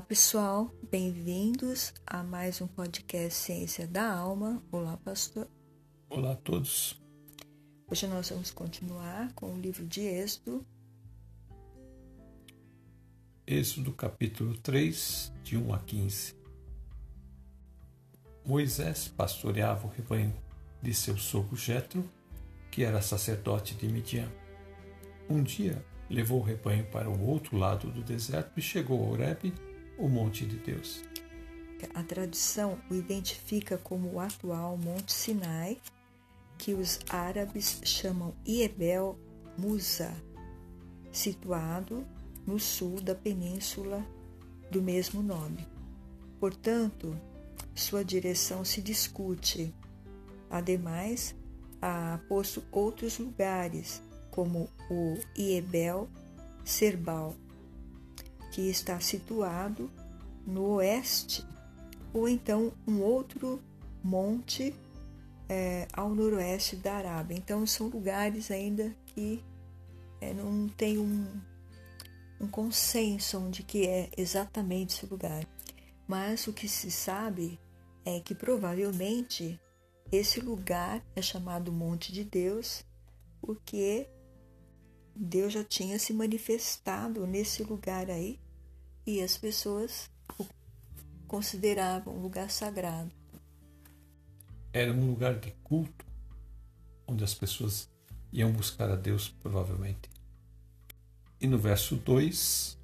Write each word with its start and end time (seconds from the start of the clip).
Olá 0.00 0.06
pessoal, 0.06 0.74
bem-vindos 0.90 1.92
a 2.06 2.22
mais 2.22 2.62
um 2.62 2.66
podcast 2.66 3.34
Ciência 3.34 3.86
da 3.86 4.10
Alma. 4.10 4.62
Olá, 4.72 4.96
pastor. 4.96 5.46
Olá 6.08 6.32
a 6.32 6.36
todos. 6.36 6.98
Hoje 7.86 8.06
nós 8.06 8.30
vamos 8.30 8.50
continuar 8.50 9.30
com 9.34 9.54
o 9.54 9.60
livro 9.60 9.86
de 9.86 10.00
Êxodo. 10.00 10.66
Êxodo 13.46 13.92
capítulo 13.92 14.56
3, 14.56 15.34
de 15.44 15.58
1 15.58 15.74
a 15.74 15.78
15. 15.80 16.34
Moisés 18.42 19.06
pastoreava 19.06 19.86
o 19.86 19.90
rebanho 19.90 20.34
de 20.80 20.94
seu 20.94 21.18
sogro 21.18 21.56
Jetro, 21.56 22.02
que 22.70 22.84
era 22.84 23.02
sacerdote 23.02 23.74
de 23.74 23.86
Midian. 23.86 24.32
Um 25.28 25.42
dia 25.42 25.84
levou 26.08 26.40
o 26.40 26.44
rebanho 26.44 26.86
para 26.86 27.10
o 27.10 27.22
outro 27.22 27.58
lado 27.58 27.90
do 27.90 28.02
deserto 28.02 28.58
e 28.58 28.62
chegou 28.62 29.04
a 29.04 29.10
Horebe, 29.10 29.52
o 30.00 30.08
monte 30.08 30.46
de 30.46 30.56
Deus. 30.56 31.02
A 31.94 32.02
tradição 32.02 32.78
o 32.90 32.94
identifica 32.94 33.78
como 33.78 34.12
o 34.12 34.20
atual 34.20 34.76
Monte 34.76 35.12
Sinai, 35.12 35.78
que 36.58 36.74
os 36.74 36.98
árabes 37.08 37.80
chamam 37.84 38.34
Iebel 38.46 39.18
Musa, 39.56 40.14
situado 41.10 42.06
no 42.46 42.58
sul 42.58 43.00
da 43.00 43.14
península 43.14 44.04
do 44.70 44.82
mesmo 44.82 45.22
nome. 45.22 45.66
Portanto, 46.38 47.18
sua 47.74 48.04
direção 48.04 48.64
se 48.64 48.82
discute. 48.82 49.74
Ademais, 50.50 51.34
há 51.80 52.18
posto 52.28 52.62
outros 52.70 53.18
lugares, 53.18 54.02
como 54.30 54.68
o 54.90 55.18
Iebel 55.36 56.08
Serbal, 56.64 57.34
que 58.52 58.68
está 58.68 59.00
situado 59.00 59.90
no 60.46 60.74
oeste, 60.74 61.46
ou 62.12 62.28
então 62.28 62.72
um 62.86 63.00
outro 63.00 63.62
monte 64.02 64.74
é, 65.48 65.86
ao 65.92 66.14
noroeste 66.14 66.76
da 66.76 66.94
Arábia. 66.94 67.36
Então, 67.36 67.66
são 67.66 67.88
lugares 67.88 68.50
ainda 68.50 68.94
que 69.06 69.44
é, 70.20 70.32
não 70.32 70.68
tem 70.68 70.98
um, 70.98 71.26
um 72.40 72.46
consenso 72.46 73.40
de 73.50 73.62
que 73.62 73.86
é 73.86 74.10
exatamente 74.16 74.96
esse 74.96 75.06
lugar. 75.06 75.44
Mas 76.06 76.46
o 76.46 76.52
que 76.52 76.68
se 76.68 76.90
sabe 76.90 77.58
é 78.04 78.20
que 78.20 78.34
provavelmente 78.34 79.60
esse 80.10 80.40
lugar 80.40 81.04
é 81.14 81.22
chamado 81.22 81.72
Monte 81.72 82.12
de 82.12 82.24
Deus 82.24 82.84
porque 83.40 84.08
Deus 85.14 85.52
já 85.52 85.64
tinha 85.64 85.98
se 85.98 86.12
manifestado 86.12 87.26
nesse 87.26 87.62
lugar 87.62 88.10
aí 88.10 88.38
e 89.06 89.22
as 89.22 89.36
pessoas 89.36 90.10
o 90.38 90.46
consideravam 91.26 92.14
um 92.14 92.20
lugar 92.20 92.50
sagrado. 92.50 93.10
Era 94.72 94.92
um 94.92 95.10
lugar 95.10 95.38
de 95.38 95.50
culto 95.62 96.04
onde 97.06 97.24
as 97.24 97.34
pessoas 97.34 97.88
iam 98.32 98.52
buscar 98.52 98.90
a 98.90 98.96
Deus, 98.96 99.28
provavelmente. 99.28 100.08
E 101.40 101.46
no 101.46 101.58
verso 101.58 101.96
2, 101.96 102.78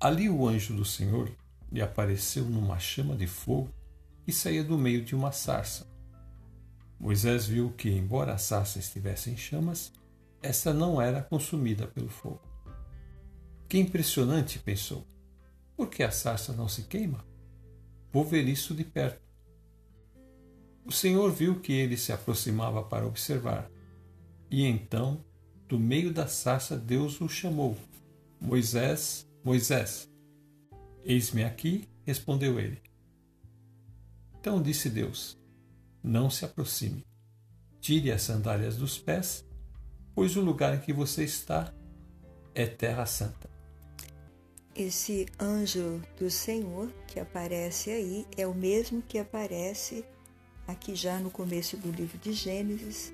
ali 0.00 0.28
o 0.28 0.48
anjo 0.48 0.74
do 0.74 0.84
Senhor 0.84 1.30
lhe 1.70 1.80
apareceu 1.80 2.44
numa 2.44 2.78
chama 2.78 3.14
de 3.14 3.26
fogo 3.26 3.70
que 4.24 4.32
saía 4.32 4.64
do 4.64 4.76
meio 4.76 5.04
de 5.04 5.14
uma 5.14 5.32
sarça. 5.32 5.86
Moisés 6.98 7.46
viu 7.46 7.70
que, 7.72 7.90
embora 7.90 8.34
a 8.34 8.38
sarça 8.38 8.78
estivesse 8.78 9.30
em 9.30 9.36
chamas, 9.36 9.92
essa 10.40 10.72
não 10.72 11.00
era 11.00 11.22
consumida 11.22 11.86
pelo 11.86 12.08
fogo. 12.08 12.40
Que 13.68 13.78
impressionante, 13.78 14.58
pensou. 14.58 15.06
Por 15.82 15.90
que 15.90 16.04
a 16.04 16.12
sarça 16.12 16.52
não 16.52 16.68
se 16.68 16.84
queima? 16.84 17.26
Vou 18.12 18.24
ver 18.24 18.46
isso 18.46 18.72
de 18.72 18.84
perto. 18.84 19.20
O 20.86 20.92
Senhor 20.92 21.28
viu 21.32 21.58
que 21.58 21.72
ele 21.72 21.96
se 21.96 22.12
aproximava 22.12 22.84
para 22.84 23.04
observar. 23.04 23.68
E 24.48 24.64
então, 24.64 25.24
do 25.66 25.80
meio 25.80 26.14
da 26.14 26.28
sarça, 26.28 26.76
Deus 26.76 27.20
o 27.20 27.28
chamou: 27.28 27.76
Moisés, 28.40 29.28
Moisés. 29.42 30.08
Eis-me 31.02 31.42
aqui, 31.42 31.88
respondeu 32.06 32.60
ele. 32.60 32.80
Então 34.38 34.62
disse 34.62 34.88
Deus: 34.88 35.36
Não 36.00 36.30
se 36.30 36.44
aproxime. 36.44 37.04
Tire 37.80 38.12
as 38.12 38.22
sandálias 38.22 38.76
dos 38.76 38.96
pés 38.96 39.44
pois 40.14 40.36
o 40.36 40.42
lugar 40.42 40.76
em 40.76 40.80
que 40.80 40.92
você 40.92 41.24
está 41.24 41.74
é 42.54 42.66
terra 42.66 43.04
santa. 43.04 43.51
Esse 44.74 45.26
anjo 45.38 46.00
do 46.18 46.30
Senhor 46.30 46.90
que 47.06 47.20
aparece 47.20 47.90
aí 47.90 48.26
é 48.36 48.46
o 48.46 48.54
mesmo 48.54 49.02
que 49.02 49.18
aparece 49.18 50.02
aqui 50.66 50.94
já 50.94 51.18
no 51.18 51.30
começo 51.30 51.76
do 51.76 51.90
livro 51.90 52.16
de 52.16 52.32
Gênesis. 52.32 53.12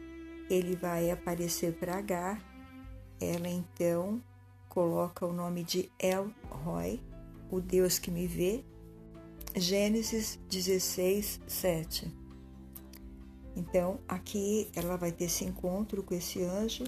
Ele 0.49 0.77
vai 0.77 1.11
aparecer 1.11 1.75
para 1.75 1.97
Agar. 1.97 2.41
Ela 3.21 3.49
então 3.49 4.23
coloca 4.69 5.27
o 5.27 5.33
nome 5.33 5.65
de 5.65 5.91
El 5.99 6.31
Roy, 6.49 7.01
o 7.51 7.61
Deus 7.61 7.99
que 7.99 8.13
me 8.13 8.29
vê. 8.29 8.63
Gênesis 9.57 10.39
16, 10.49 11.41
7. 11.49 12.15
Então, 13.57 13.99
aqui 14.07 14.71
ela 14.77 14.97
vai 14.97 15.11
ter 15.11 15.25
esse 15.25 15.45
encontro 15.45 16.05
com 16.05 16.15
esse 16.15 16.41
anjo 16.45 16.85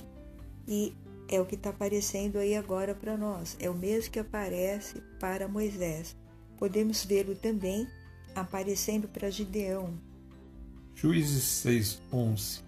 e 0.69 0.95
é 1.31 1.41
o 1.41 1.47
que 1.47 1.55
está 1.55 1.71
aparecendo 1.71 2.39
aí 2.39 2.57
agora 2.57 2.93
para 2.93 3.17
nós. 3.17 3.57
É 3.61 3.71
o 3.71 3.75
mesmo 3.75 4.11
que 4.11 4.19
aparece 4.19 5.01
para 5.21 5.47
Moisés. 5.47 6.17
Podemos 6.59 7.05
vê-lo 7.05 7.37
também 7.37 7.87
aparecendo 8.35 9.07
para 9.07 9.31
Gideão. 9.31 9.95
Juízes 10.93 11.45
6:11. 11.65 12.63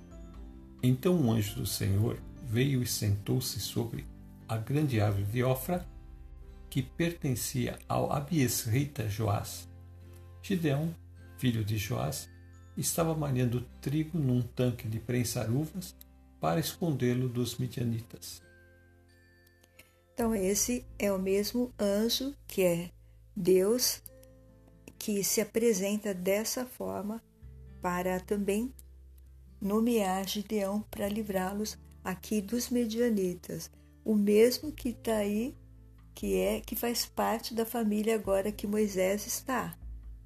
Então 0.80 1.14
um 1.16 1.32
anjo 1.32 1.56
do 1.56 1.66
Senhor 1.66 2.18
veio 2.44 2.82
e 2.82 2.86
sentou-se 2.86 3.58
sobre 3.58 4.06
a 4.48 4.56
grande 4.56 5.00
árvore 5.00 5.24
de 5.24 5.42
Ofra, 5.42 5.84
que 6.70 6.82
pertencia 6.82 7.78
ao 7.88 8.12
Abiesrita 8.12 9.08
Joás. 9.08 9.68
Gideão, 10.40 10.94
filho 11.36 11.64
de 11.64 11.76
Joás, 11.78 12.28
estava 12.76 13.14
malhando 13.14 13.66
trigo 13.80 14.18
num 14.18 14.40
tanque 14.40 14.88
de 14.88 14.98
prensar 15.00 15.50
uvas 15.50 15.94
para 16.40 16.60
escondê-lo 16.60 17.28
dos 17.28 17.58
midianitas. 17.58 18.42
Então, 20.14 20.34
esse 20.34 20.84
é 20.98 21.10
o 21.12 21.18
mesmo 21.18 21.72
anjo 21.78 22.34
que 22.46 22.62
é 22.62 22.90
Deus 23.34 24.02
que 24.98 25.24
se 25.24 25.40
apresenta 25.40 26.12
dessa 26.14 26.66
forma 26.66 27.22
para 27.80 28.20
também 28.20 28.72
nomear 29.60 30.28
Gideão 30.28 30.82
para 30.90 31.08
livrá-los 31.08 31.78
aqui 32.04 32.40
dos 32.40 32.68
medianitas. 32.68 33.70
O 34.04 34.14
mesmo 34.14 34.70
que 34.70 34.90
está 34.90 35.16
aí, 35.16 35.56
que 36.14 36.36
é 36.36 36.60
que 36.60 36.76
faz 36.76 37.06
parte 37.06 37.54
da 37.54 37.64
família 37.64 38.14
agora 38.14 38.52
que 38.52 38.66
Moisés 38.66 39.26
está, 39.26 39.76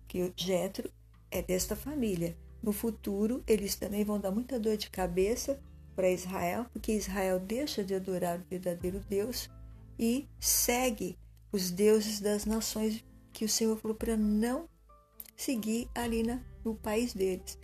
que 0.09 0.33
Jetro 0.37 0.91
é 1.31 1.41
desta 1.41 1.77
família. 1.77 2.37
No 2.63 2.73
futuro, 2.73 3.45
eles 3.47 3.77
também 3.77 4.05
vão 4.05 4.19
dar 4.19 4.31
muita 4.31 4.59
dor 4.59 4.77
de 4.77 4.91
cabeça 4.91 5.61
para 5.95 6.11
Israel, 6.11 6.67
porque 6.73 6.93
Israel 6.93 7.39
deixa 7.39 7.85
de 7.85 7.95
adorar 7.95 8.41
o 8.41 8.45
verdadeiro 8.51 9.01
Deus 9.09 9.49
e 9.99 10.29
segue 10.39 11.19
os 11.53 11.71
deuses 11.71 12.21
das 12.21 12.45
nações 12.45 13.05
que 13.33 13.45
o 13.45 13.49
Senhor 13.49 13.77
falou 13.79 13.97
para 13.97 14.17
não 14.17 14.69
seguir 15.37 15.89
ali 15.95 16.23
na, 16.23 16.43
no 16.65 16.75
país 16.75 17.13
deles. 17.15 17.59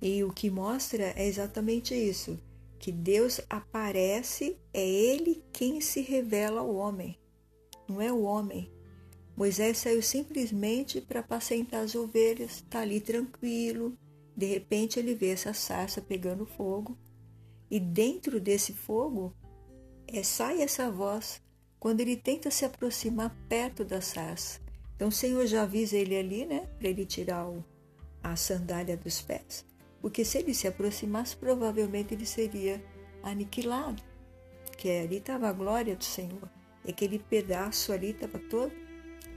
E 0.00 0.24
o 0.24 0.32
que 0.32 0.50
mostra 0.50 1.12
é 1.16 1.26
exatamente 1.26 1.94
isso: 1.94 2.38
que 2.78 2.90
Deus 2.90 3.40
aparece, 3.48 4.56
é 4.72 4.86
Ele 4.86 5.44
quem 5.52 5.80
se 5.80 6.00
revela 6.00 6.60
ao 6.60 6.74
homem, 6.74 7.18
não 7.88 8.00
é 8.00 8.12
o 8.12 8.22
homem. 8.22 8.70
Moisés 9.36 9.78
saiu 9.78 10.02
simplesmente 10.02 11.00
para 11.00 11.20
apacentar 11.20 11.82
as 11.82 11.94
ovelhas, 11.94 12.56
está 12.56 12.80
ali 12.80 13.00
tranquilo. 13.00 13.96
De 14.36 14.46
repente 14.46 14.98
ele 14.98 15.14
vê 15.14 15.30
essa 15.30 15.52
sarça 15.52 16.00
pegando 16.00 16.46
fogo 16.46 16.96
e 17.70 17.78
dentro 17.78 18.40
desse 18.40 18.72
fogo 18.72 19.34
é, 20.06 20.22
sai 20.22 20.60
essa 20.60 20.90
voz 20.90 21.40
quando 21.80 22.00
ele 22.00 22.14
tenta 22.14 22.50
se 22.50 22.64
aproximar 22.64 23.34
perto 23.48 23.84
da 23.84 24.02
sarça. 24.02 24.60
Então 24.94 25.08
o 25.08 25.12
Senhor 25.12 25.46
já 25.46 25.62
avisa 25.62 25.96
ele 25.96 26.14
ali, 26.14 26.44
né, 26.44 26.68
para 26.78 26.88
ele 26.88 27.06
tirar 27.06 27.48
o, 27.48 27.64
a 28.22 28.36
sandália 28.36 28.98
dos 28.98 29.22
pés, 29.22 29.64
porque 30.02 30.24
se 30.24 30.36
ele 30.36 30.52
se 30.52 30.68
aproximasse 30.68 31.34
provavelmente 31.34 32.12
ele 32.12 32.26
seria 32.26 32.84
aniquilado, 33.22 34.02
que 34.76 34.90
ali 34.90 35.16
estava 35.16 35.48
a 35.48 35.52
glória 35.52 35.96
do 35.96 36.04
Senhor, 36.04 36.48
e 36.84 36.90
aquele 36.90 37.18
pedaço 37.18 37.92
ali 37.92 38.10
estava 38.10 38.38
todo 38.38 38.72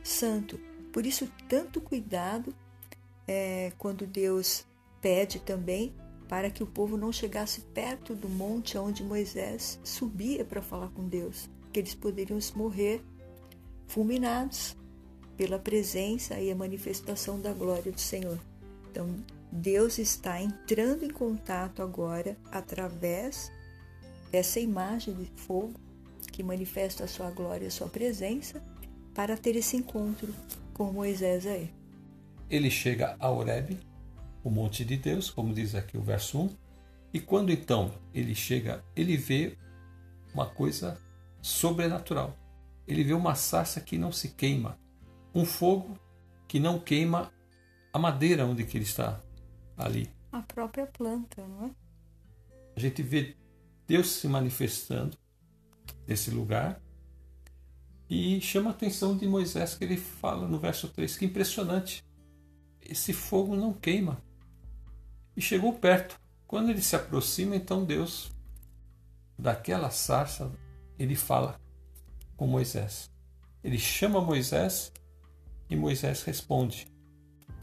santo. 0.03 0.59
Por 0.91 1.05
isso, 1.05 1.31
tanto 1.47 1.81
cuidado 1.81 2.53
é, 3.27 3.71
quando 3.77 4.05
Deus 4.05 4.65
pede 5.01 5.39
também 5.39 5.93
para 6.27 6.49
que 6.49 6.63
o 6.63 6.67
povo 6.67 6.97
não 6.97 7.11
chegasse 7.11 7.61
perto 7.61 8.15
do 8.15 8.29
monte 8.29 8.77
onde 8.77 9.03
Moisés 9.03 9.79
subia 9.83 10.45
para 10.45 10.61
falar 10.61 10.89
com 10.89 11.07
Deus, 11.07 11.49
que 11.73 11.79
eles 11.79 11.95
poderiam 11.95 12.39
morrer 12.55 13.03
fulminados. 13.87 14.77
pela 15.35 15.57
presença 15.57 16.39
e 16.39 16.51
a 16.51 16.55
manifestação 16.55 17.41
da 17.41 17.51
glória 17.51 17.91
do 17.91 17.99
Senhor. 17.99 18.37
Então, 18.91 19.15
Deus 19.51 19.97
está 19.97 20.39
entrando 20.39 21.03
em 21.03 21.09
contato 21.09 21.81
agora 21.81 22.37
através 22.51 23.51
dessa 24.31 24.59
imagem 24.59 25.15
de 25.15 25.25
fogo 25.35 25.73
que 26.31 26.43
manifesta 26.43 27.03
a 27.03 27.07
sua 27.07 27.31
glória 27.31 27.67
a 27.67 27.71
sua 27.71 27.89
presença 27.89 28.63
para 29.13 29.35
ter 29.35 29.55
esse 29.55 29.75
encontro 29.75 30.33
com 30.71 30.91
Moisés 30.93 31.47
aí. 31.47 31.71
Ele 32.49 32.69
chega 32.69 33.15
a 33.19 33.29
Horebe, 33.29 33.79
o 34.43 34.51
monte 34.51 34.85
de 34.85 34.97
Deus, 34.97 35.31
como 35.31 35.51
diz 35.51 35.73
aqui 35.73 35.97
o 35.97 36.01
verso 36.01 36.39
1, 36.39 36.49
e 37.13 37.19
quando 37.19 37.51
então 37.51 37.91
ele 38.13 38.35
chega, 38.35 38.83
ele 38.95 39.17
vê 39.17 39.57
uma 40.33 40.47
coisa 40.47 40.99
sobrenatural. 41.43 42.35
Ele 42.87 43.03
vê 43.03 43.13
uma 43.13 43.35
sarça 43.35 43.81
que 43.81 43.97
não 43.97 44.11
se 44.11 44.29
queima, 44.29 44.79
um 45.35 45.45
fogo 45.45 45.99
que 46.47 46.59
não 46.59 46.79
queima 46.79 47.31
a 47.91 47.99
madeira 47.99 48.45
onde 48.45 48.63
que 48.63 48.77
ele 48.77 48.85
está 48.85 49.21
ali. 49.77 50.09
A 50.31 50.41
própria 50.41 50.87
planta, 50.87 51.45
não 51.45 51.67
é? 51.67 51.71
A 52.75 52.79
gente 52.79 53.03
vê 53.03 53.35
Deus 53.85 54.07
se 54.07 54.27
manifestando 54.27 55.17
nesse 56.07 56.31
lugar 56.31 56.81
e 58.09 58.39
chama 58.39 58.69
a 58.69 58.73
atenção 58.73 59.17
de 59.17 59.27
Moisés 59.27 59.75
que 59.75 59.83
ele 59.83 59.97
fala 59.97 60.47
no 60.47 60.59
verso 60.59 60.87
3, 60.87 61.17
que 61.17 61.25
impressionante. 61.25 62.03
Esse 62.81 63.11
fogo 63.11 63.55
não 63.55 63.73
queima. 63.73 64.17
E 65.35 65.41
chegou 65.41 65.73
perto. 65.73 66.19
Quando 66.47 66.69
ele 66.69 66.81
se 66.81 66.95
aproxima, 66.95 67.55
então 67.55 67.83
Deus, 67.83 68.31
daquela 69.37 69.89
sarça, 69.89 70.51
ele 70.97 71.15
fala 71.15 71.59
com 72.35 72.47
Moisés. 72.47 73.11
Ele 73.63 73.77
chama 73.77 74.21
Moisés 74.21 74.91
e 75.69 75.75
Moisés 75.75 76.23
responde. 76.23 76.87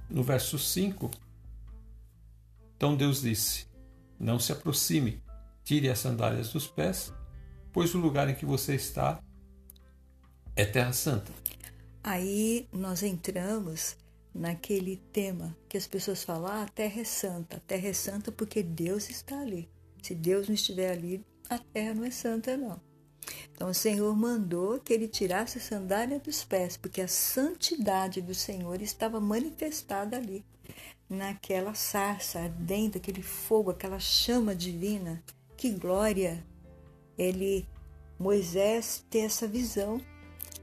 No 0.08 0.22
verso 0.22 0.58
5, 0.58 1.10
então 2.76 2.96
Deus 2.96 3.20
disse: 3.20 3.66
Não 4.18 4.38
se 4.38 4.50
aproxime, 4.50 5.22
tire 5.62 5.88
as 5.88 6.00
sandálias 6.00 6.52
dos 6.52 6.66
pés, 6.66 7.12
pois 7.72 7.94
o 7.94 7.98
lugar 7.98 8.28
em 8.28 8.34
que 8.34 8.44
você 8.44 8.74
está 8.74 9.22
é 10.56 10.64
Terra 10.64 10.92
Santa. 10.92 11.32
Aí 12.02 12.66
nós 12.72 13.02
entramos 13.02 13.96
naquele 14.34 14.96
tema 15.12 15.56
que 15.68 15.76
as 15.76 15.86
pessoas 15.86 16.24
falam: 16.24 16.50
ah, 16.50 16.62
a 16.62 16.68
terra 16.68 17.00
é 17.00 17.04
santa. 17.04 17.58
A 17.58 17.60
terra 17.60 17.88
é 17.88 17.92
santa 17.92 18.32
porque 18.32 18.62
Deus 18.62 19.10
está 19.10 19.38
ali. 19.40 19.68
Se 20.02 20.14
Deus 20.14 20.48
não 20.48 20.54
estiver 20.54 20.92
ali, 20.92 21.24
a 21.48 21.58
terra 21.58 21.94
não 21.94 22.04
é 22.04 22.10
santa, 22.10 22.56
não. 22.56 22.80
Então 23.52 23.68
o 23.68 23.74
Senhor 23.74 24.14
mandou 24.16 24.78
que 24.80 24.92
ele 24.92 25.08
tirasse 25.08 25.58
a 25.58 25.60
sandália 25.60 26.18
dos 26.18 26.44
pés, 26.44 26.76
porque 26.76 27.00
a 27.00 27.08
santidade 27.08 28.20
do 28.20 28.34
Senhor 28.34 28.80
estava 28.80 29.20
manifestada 29.20 30.16
ali, 30.16 30.44
naquela 31.08 31.74
sarça 31.74 32.40
ardendo, 32.40 32.98
aquele 32.98 33.22
fogo, 33.22 33.70
aquela 33.70 33.98
chama 33.98 34.54
divina. 34.54 35.22
Que 35.56 35.70
glória! 35.70 36.44
Ele, 37.18 37.68
Moisés, 38.18 39.04
ter 39.10 39.20
essa 39.20 39.46
visão 39.46 40.00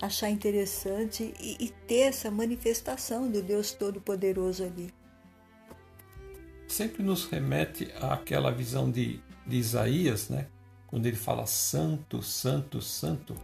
achar 0.01 0.29
interessante 0.29 1.33
e, 1.39 1.57
e 1.59 1.69
ter 1.87 2.01
essa 2.01 2.29
manifestação 2.29 3.29
do 3.29 3.41
Deus 3.41 3.71
Todo-Poderoso 3.71 4.63
ali. 4.63 4.93
Sempre 6.67 7.03
nos 7.03 7.25
remete 7.25 7.91
àquela 8.01 8.51
visão 8.51 8.91
de, 8.91 9.19
de 9.45 9.57
Isaías, 9.57 10.29
né? 10.29 10.47
Quando 10.87 11.05
ele 11.05 11.17
fala 11.17 11.45
santo, 11.45 12.23
santo, 12.23 12.81
santo, 12.81 13.35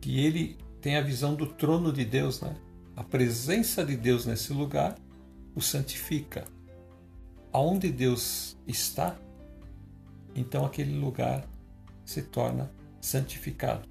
que 0.00 0.20
ele 0.20 0.56
tem 0.80 0.96
a 0.96 1.02
visão 1.02 1.34
do 1.34 1.46
trono 1.46 1.92
de 1.92 2.04
Deus, 2.04 2.40
né? 2.40 2.56
A 2.96 3.04
presença 3.04 3.84
de 3.84 3.96
Deus 3.96 4.24
nesse 4.24 4.52
lugar 4.52 4.96
o 5.54 5.60
santifica. 5.60 6.44
Aonde 7.52 7.90
Deus 7.90 8.56
está, 8.66 9.16
então 10.34 10.64
aquele 10.64 10.98
lugar 10.98 11.46
se 12.04 12.22
torna 12.22 12.70
santificado. 13.00 13.88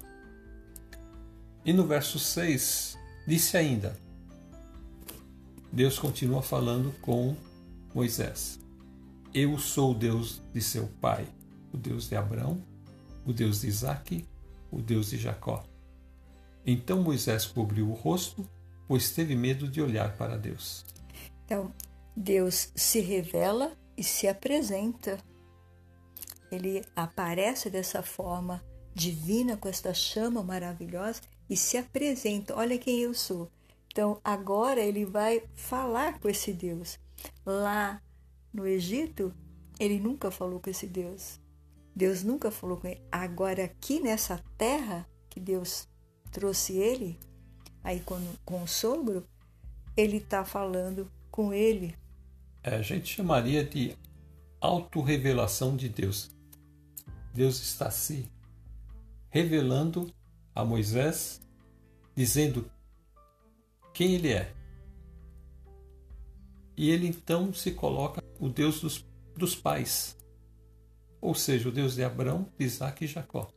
E 1.64 1.72
no 1.72 1.86
verso 1.86 2.18
6, 2.18 2.96
disse 3.26 3.56
ainda: 3.56 3.96
Deus 5.70 5.98
continua 5.98 6.42
falando 6.42 6.92
com 7.00 7.36
Moisés: 7.94 8.58
Eu 9.32 9.58
sou 9.58 9.92
o 9.92 9.94
Deus 9.94 10.40
de 10.52 10.60
seu 10.60 10.88
pai, 11.00 11.26
o 11.72 11.76
Deus 11.76 12.08
de 12.08 12.16
Abraão, 12.16 12.62
o 13.24 13.32
Deus 13.32 13.60
de 13.60 13.68
Isaque, 13.68 14.24
o 14.70 14.80
Deus 14.80 15.10
de 15.10 15.18
Jacó. 15.18 15.64
Então 16.66 17.02
Moisés 17.02 17.46
cobriu 17.46 17.88
o 17.88 17.94
rosto, 17.94 18.48
pois 18.86 19.10
teve 19.10 19.34
medo 19.34 19.68
de 19.68 19.80
olhar 19.80 20.16
para 20.16 20.36
Deus. 20.36 20.84
Então, 21.44 21.72
Deus 22.16 22.70
se 22.76 23.00
revela 23.00 23.76
e 23.96 24.04
se 24.04 24.28
apresenta. 24.28 25.18
Ele 26.50 26.84
aparece 26.94 27.70
dessa 27.70 28.02
forma 28.02 28.62
divina, 28.94 29.56
com 29.56 29.68
esta 29.68 29.94
chama 29.94 30.42
maravilhosa, 30.42 31.20
e 31.48 31.56
se 31.56 31.76
apresenta: 31.76 32.54
Olha 32.56 32.78
quem 32.78 33.00
eu 33.00 33.14
sou. 33.14 33.50
Então, 33.88 34.20
agora 34.22 34.80
ele 34.80 35.04
vai 35.04 35.42
falar 35.54 36.20
com 36.20 36.28
esse 36.28 36.52
Deus. 36.52 36.98
Lá 37.44 38.00
no 38.52 38.66
Egito, 38.66 39.34
ele 39.78 39.98
nunca 39.98 40.30
falou 40.30 40.60
com 40.60 40.70
esse 40.70 40.86
Deus. 40.86 41.39
Deus 42.00 42.22
nunca 42.22 42.50
falou 42.50 42.78
com 42.78 42.88
ele. 42.88 43.02
Agora, 43.12 43.62
aqui 43.62 44.00
nessa 44.00 44.42
terra 44.56 45.06
que 45.28 45.38
Deus 45.38 45.86
trouxe 46.32 46.78
ele, 46.78 47.20
aí 47.84 48.00
com, 48.00 48.18
com 48.42 48.62
o 48.62 48.66
sogro, 48.66 49.22
ele 49.94 50.16
está 50.16 50.42
falando 50.42 51.12
com 51.30 51.52
ele. 51.52 51.94
É, 52.62 52.76
a 52.76 52.80
gente 52.80 53.14
chamaria 53.16 53.62
de 53.62 53.98
autorrevelação 54.62 55.76
de 55.76 55.90
Deus. 55.90 56.30
Deus 57.34 57.60
está 57.60 57.90
se 57.90 58.26
revelando 59.28 60.10
a 60.54 60.64
Moisés, 60.64 61.42
dizendo 62.16 62.70
quem 63.92 64.14
ele 64.14 64.32
é. 64.32 64.54
E 66.78 66.88
ele 66.88 67.06
então 67.06 67.52
se 67.52 67.72
coloca 67.72 68.24
o 68.38 68.48
Deus 68.48 68.80
dos, 68.80 69.04
dos 69.36 69.54
pais, 69.54 70.16
ou 71.20 71.34
seja, 71.34 71.68
o 71.68 71.72
Deus 71.72 71.94
de 71.94 72.02
Abraão, 72.02 72.48
Isaac 72.58 73.04
e 73.04 73.08
Jacó. 73.08 73.50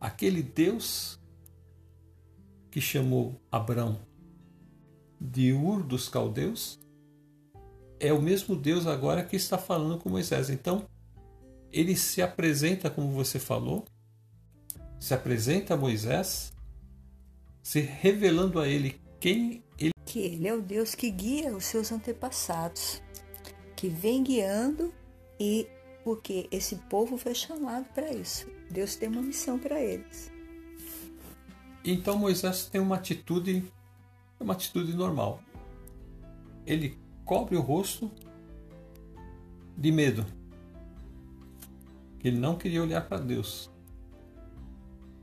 Aquele 0.00 0.42
Deus 0.42 1.18
que 2.70 2.80
chamou 2.80 3.40
Abraão 3.50 4.00
de 5.20 5.52
Ur 5.52 5.82
dos 5.82 6.08
Caldeus 6.08 6.78
é 7.98 8.12
o 8.12 8.22
mesmo 8.22 8.56
Deus 8.56 8.86
agora 8.86 9.22
que 9.22 9.36
está 9.36 9.58
falando 9.58 9.98
com 9.98 10.08
Moisés. 10.08 10.48
Então, 10.48 10.86
ele 11.70 11.94
se 11.94 12.22
apresenta, 12.22 12.88
como 12.88 13.10
você 13.10 13.38
falou, 13.38 13.84
se 14.98 15.12
apresenta 15.12 15.74
a 15.74 15.76
Moisés, 15.76 16.52
se 17.62 17.80
revelando 17.80 18.58
a 18.58 18.66
ele 18.66 18.98
quem 19.20 19.62
ele 19.78 19.92
que 20.06 20.18
ele 20.18 20.48
é 20.48 20.54
o 20.54 20.62
Deus 20.62 20.94
que 20.94 21.10
guia 21.10 21.54
os 21.54 21.64
seus 21.64 21.92
antepassados, 21.92 23.02
que 23.76 23.88
vem 23.88 24.24
guiando 24.24 24.92
e 25.38 25.68
porque 26.04 26.48
esse 26.50 26.76
povo 26.76 27.16
foi 27.16 27.34
chamado 27.34 27.86
para 27.94 28.12
isso. 28.12 28.46
Deus 28.70 28.96
tem 28.96 29.08
uma 29.08 29.22
missão 29.22 29.58
para 29.58 29.80
eles. 29.80 30.30
Então 31.84 32.18
Moisés 32.18 32.66
tem 32.66 32.80
uma 32.80 32.96
atitude, 32.96 33.64
uma 34.38 34.52
atitude 34.52 34.92
normal. 34.94 35.42
Ele 36.66 36.98
cobre 37.24 37.56
o 37.56 37.60
rosto 37.60 38.10
de 39.76 39.90
medo. 39.90 40.26
Ele 42.22 42.38
não 42.38 42.56
queria 42.56 42.82
olhar 42.82 43.06
para 43.08 43.18
Deus. 43.18 43.70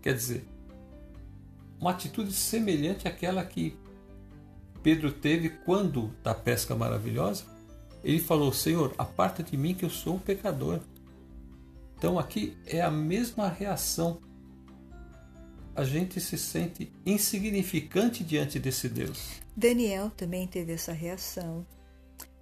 Quer 0.02 0.14
dizer, 0.14 0.48
uma 1.80 1.92
atitude 1.92 2.34
semelhante 2.34 3.08
àquela 3.08 3.46
que 3.46 3.78
Pedro 4.82 5.12
teve 5.12 5.50
quando 5.50 6.08
da 6.24 6.34
pesca 6.34 6.76
maravilhosa, 6.76 7.46
ele 8.04 8.20
falou: 8.20 8.52
Senhor, 8.54 8.94
aparta 8.98 9.44
de 9.44 9.56
mim 9.58 9.74
que 9.74 9.86
eu 9.86 9.90
sou 9.90 10.16
um 10.16 10.20
pecador. 10.20 10.80
Então 11.98 12.20
aqui 12.20 12.58
é 12.66 12.82
a 12.82 12.92
mesma 12.92 13.48
reação. 13.48 14.20
A 15.76 15.84
gente 15.84 16.20
se 16.20 16.38
sente 16.38 16.92
insignificante 17.06 18.24
diante 18.24 18.60
desse 18.60 18.90
Deus. 18.90 19.42
Daniel 19.56 20.12
também 20.12 20.48
teve 20.48 20.74
essa 20.74 20.92
reação. 20.92 21.66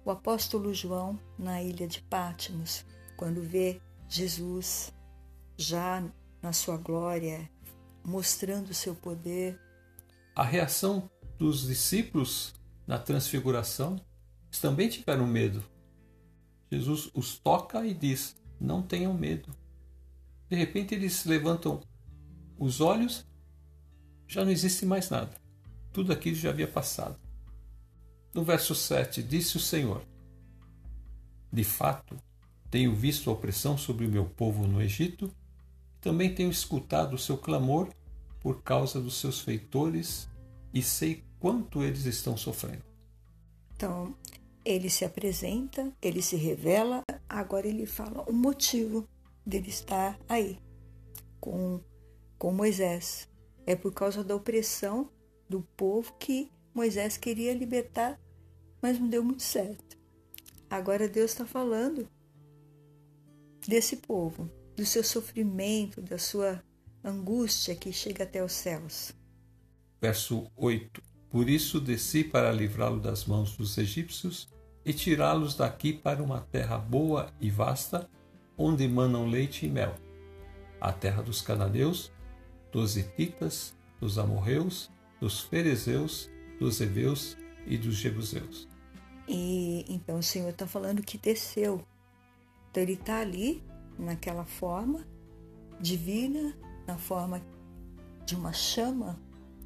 O 0.04 0.10
apóstolo 0.10 0.72
João, 0.72 1.18
na 1.38 1.62
ilha 1.62 1.86
de 1.86 2.00
Pátimos, 2.02 2.84
quando 3.16 3.42
vê 3.42 3.80
Jesus 4.08 4.92
já 5.56 6.02
na 6.40 6.52
sua 6.52 6.76
glória, 6.76 7.50
mostrando 8.04 8.70
o 8.70 8.74
seu 8.74 8.94
poder. 8.94 9.58
A 10.34 10.44
reação 10.44 11.10
dos 11.38 11.66
discípulos 11.66 12.54
na 12.86 12.98
transfiguração 12.98 14.00
também 14.58 14.88
tiveram 14.88 15.26
medo. 15.26 15.62
Jesus 16.70 17.10
os 17.14 17.38
toca 17.38 17.84
e 17.86 17.94
diz: 17.94 18.36
Não 18.60 18.82
tenham 18.82 19.14
medo. 19.14 19.54
De 20.48 20.56
repente 20.56 20.94
eles 20.94 21.24
levantam 21.24 21.80
os 22.58 22.80
olhos, 22.80 23.26
já 24.26 24.44
não 24.44 24.50
existe 24.50 24.86
mais 24.86 25.10
nada. 25.10 25.34
tudo 25.92 26.12
aquilo 26.12 26.36
já 26.36 26.50
havia 26.50 26.68
passado. 26.68 27.18
No 28.34 28.44
verso 28.44 28.74
7, 28.74 29.22
disse 29.22 29.56
o 29.56 29.60
Senhor: 29.60 30.02
De 31.52 31.64
fato, 31.64 32.16
tenho 32.70 32.94
visto 32.94 33.30
a 33.30 33.32
opressão 33.32 33.78
sobre 33.78 34.04
o 34.04 34.10
meu 34.10 34.26
povo 34.26 34.66
no 34.66 34.82
Egito, 34.82 35.32
também 36.00 36.34
tenho 36.34 36.50
escutado 36.50 37.14
o 37.14 37.18
seu 37.18 37.38
clamor 37.38 37.88
por 38.40 38.62
causa 38.62 39.00
dos 39.00 39.16
seus 39.16 39.40
feitores 39.40 40.28
e 40.72 40.82
sei 40.82 41.24
quanto 41.40 41.82
eles 41.82 42.04
estão 42.04 42.36
sofrendo. 42.36 42.84
Então, 43.74 44.14
ele 44.66 44.90
se 44.90 45.04
apresenta, 45.04 45.92
ele 46.02 46.20
se 46.20 46.34
revela, 46.34 47.04
agora 47.28 47.68
ele 47.68 47.86
fala 47.86 48.28
o 48.28 48.32
motivo 48.32 49.08
dele 49.46 49.68
estar 49.68 50.18
aí 50.28 50.58
com, 51.38 51.80
com 52.36 52.52
Moisés. 52.52 53.28
É 53.64 53.76
por 53.76 53.92
causa 53.92 54.24
da 54.24 54.34
opressão 54.34 55.08
do 55.48 55.62
povo 55.76 56.12
que 56.18 56.50
Moisés 56.74 57.16
queria 57.16 57.54
libertar, 57.54 58.20
mas 58.82 58.98
não 58.98 59.08
deu 59.08 59.22
muito 59.22 59.44
certo. 59.44 59.96
Agora 60.68 61.08
Deus 61.08 61.30
está 61.30 61.46
falando 61.46 62.08
desse 63.68 63.98
povo, 63.98 64.50
do 64.74 64.84
seu 64.84 65.04
sofrimento, 65.04 66.02
da 66.02 66.18
sua 66.18 66.60
angústia 67.04 67.76
que 67.76 67.92
chega 67.92 68.24
até 68.24 68.42
os 68.42 68.52
céus. 68.52 69.12
Verso 70.00 70.50
8: 70.56 71.00
Por 71.30 71.48
isso 71.48 71.80
desci 71.80 72.24
para 72.24 72.50
livrá-lo 72.50 72.98
das 72.98 73.24
mãos 73.26 73.56
dos 73.56 73.78
egípcios 73.78 74.55
e 74.86 74.92
tirá-los 74.92 75.56
daqui 75.56 75.92
para 75.92 76.22
uma 76.22 76.40
terra 76.40 76.78
boa 76.78 77.28
e 77.40 77.50
vasta, 77.50 78.08
onde 78.56 78.86
manam 78.86 79.26
leite 79.26 79.66
e 79.66 79.68
mel, 79.68 79.96
a 80.80 80.92
terra 80.92 81.22
dos 81.22 81.42
cananeus, 81.42 82.12
dos 82.70 82.96
hititas, 82.96 83.74
dos 84.00 84.16
amorreus, 84.16 84.88
dos 85.20 85.40
ferezeus, 85.40 86.30
dos 86.60 86.80
heveus 86.80 87.36
e 87.66 87.76
dos 87.76 87.96
jebuseus. 87.96 88.68
E 89.28 89.84
então 89.88 90.20
o 90.20 90.22
Senhor 90.22 90.50
está 90.50 90.68
falando 90.68 91.02
que 91.02 91.18
desceu. 91.18 91.84
Então 92.70 92.80
ele 92.80 92.92
está 92.92 93.18
ali 93.18 93.64
naquela 93.98 94.44
forma 94.44 95.04
divina, 95.80 96.56
na 96.86 96.96
forma 96.96 97.42
de 98.24 98.36
uma 98.36 98.52
chama 98.52 99.18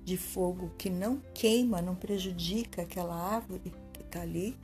de 0.03 0.17
fogo 0.17 0.73
que 0.79 0.89
não 0.89 1.21
queima, 1.35 1.83
não 1.83 1.95
prejudica 1.95 2.83
aquela 2.83 3.15
árvore 3.15 3.71
que 3.93 4.01
está 4.01 4.23
ali. 4.23 4.57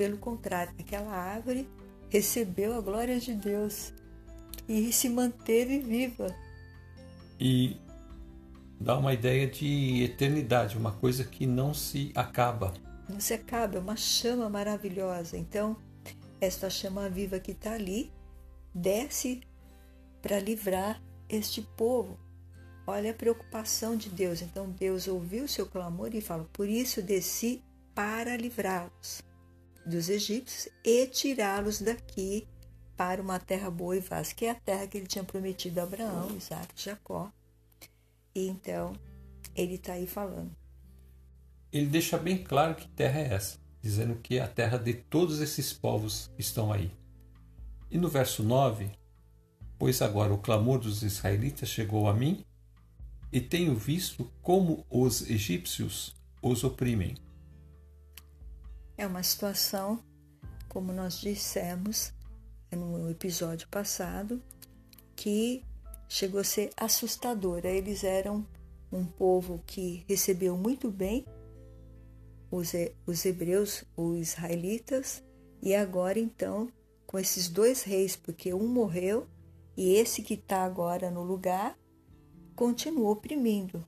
Pelo 0.00 0.16
contrário, 0.16 0.72
aquela 0.78 1.12
árvore 1.12 1.68
recebeu 2.08 2.74
a 2.74 2.80
glória 2.80 3.20
de 3.20 3.34
Deus 3.34 3.92
e 4.66 4.90
se 4.94 5.10
manteve 5.10 5.78
viva. 5.78 6.34
E 7.38 7.76
dá 8.80 8.96
uma 8.96 9.12
ideia 9.12 9.46
de 9.46 10.02
eternidade, 10.02 10.78
uma 10.78 10.92
coisa 10.92 11.22
que 11.22 11.46
não 11.46 11.74
se 11.74 12.12
acaba. 12.14 12.72
Não 13.10 13.20
se 13.20 13.34
acaba, 13.34 13.76
é 13.76 13.78
uma 13.78 13.94
chama 13.94 14.48
maravilhosa. 14.48 15.36
Então, 15.36 15.76
esta 16.40 16.70
chama 16.70 17.10
viva 17.10 17.38
que 17.38 17.50
está 17.50 17.74
ali 17.74 18.10
desce 18.74 19.42
para 20.22 20.40
livrar 20.40 20.98
este 21.28 21.60
povo. 21.76 22.18
Olha 22.86 23.10
a 23.10 23.14
preocupação 23.14 23.98
de 23.98 24.08
Deus. 24.08 24.40
Então 24.40 24.70
Deus 24.70 25.06
ouviu 25.06 25.44
o 25.44 25.48
seu 25.48 25.66
clamor 25.66 26.14
e 26.14 26.22
falou: 26.22 26.48
Por 26.54 26.70
isso 26.70 27.02
desci 27.02 27.62
para 27.94 28.34
livrá-los 28.34 29.28
dos 29.86 30.08
egípcios 30.08 30.72
e 30.84 31.06
tirá-los 31.06 31.80
daqui 31.80 32.46
para 32.96 33.22
uma 33.22 33.38
terra 33.38 33.70
boa 33.70 33.96
e 33.96 34.00
vasta, 34.00 34.34
que 34.34 34.44
é 34.44 34.50
a 34.50 34.54
terra 34.54 34.86
que 34.86 34.98
ele 34.98 35.06
tinha 35.06 35.24
prometido 35.24 35.80
a 35.80 35.84
Abraão, 35.84 36.36
Isaac 36.36 36.74
Jacó. 36.76 37.32
E 38.34 38.46
então 38.46 38.92
ele 39.54 39.74
está 39.74 39.94
aí 39.94 40.06
falando. 40.06 40.50
Ele 41.72 41.86
deixa 41.86 42.18
bem 42.18 42.38
claro 42.38 42.74
que 42.74 42.88
terra 42.88 43.20
é 43.20 43.32
essa, 43.32 43.58
dizendo 43.80 44.16
que 44.16 44.38
é 44.38 44.42
a 44.42 44.48
terra 44.48 44.76
de 44.76 44.94
todos 44.94 45.40
esses 45.40 45.72
povos 45.72 46.30
que 46.34 46.40
estão 46.40 46.72
aí. 46.72 46.90
E 47.90 47.96
no 47.96 48.08
verso 48.08 48.42
9, 48.42 48.90
pois 49.78 50.02
agora 50.02 50.32
o 50.34 50.38
clamor 50.38 50.78
dos 50.78 51.02
israelitas 51.02 51.68
chegou 51.68 52.08
a 52.08 52.14
mim, 52.14 52.44
e 53.32 53.40
tenho 53.40 53.74
visto 53.76 54.30
como 54.42 54.84
os 54.90 55.28
egípcios 55.30 56.14
os 56.42 56.64
oprimem. 56.64 57.14
É 59.00 59.06
uma 59.06 59.22
situação, 59.22 59.98
como 60.68 60.92
nós 60.92 61.18
dissemos 61.18 62.12
no 62.70 63.10
episódio 63.10 63.66
passado, 63.68 64.42
que 65.16 65.64
chegou 66.06 66.38
a 66.38 66.44
ser 66.44 66.70
assustadora. 66.76 67.70
Eles 67.70 68.04
eram 68.04 68.46
um 68.92 69.06
povo 69.06 69.62
que 69.66 70.04
recebeu 70.06 70.54
muito 70.54 70.90
bem 70.90 71.24
os, 72.50 72.72
os 73.06 73.24
hebreus, 73.24 73.84
os 73.96 74.18
israelitas, 74.18 75.24
e 75.62 75.74
agora 75.74 76.18
então 76.18 76.70
com 77.06 77.18
esses 77.18 77.48
dois 77.48 77.82
reis, 77.82 78.16
porque 78.16 78.52
um 78.52 78.68
morreu 78.68 79.26
e 79.78 79.94
esse 79.94 80.20
que 80.20 80.34
está 80.34 80.62
agora 80.62 81.10
no 81.10 81.22
lugar 81.22 81.74
continuou 82.54 83.12
oprimindo. 83.12 83.82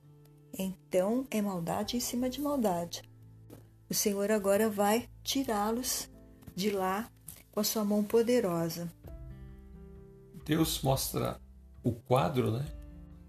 Então 0.57 1.27
é 1.29 1.39
maldade 1.39 1.97
em 1.97 1.99
cima 1.99 2.31
de 2.31 2.41
maldade. 2.41 3.12
O 3.93 3.95
Senhor 3.95 4.31
agora 4.31 4.71
vai 4.71 5.07
tirá-los 5.23 6.09
de 6.55 6.71
lá 6.71 7.07
com 7.51 7.59
a 7.59 7.63
sua 7.63 7.85
mão 7.85 8.03
poderosa. 8.03 8.91
Deus 10.43 10.81
mostra 10.81 11.39
o 11.83 11.91
quadro, 11.91 12.49
né? 12.49 12.65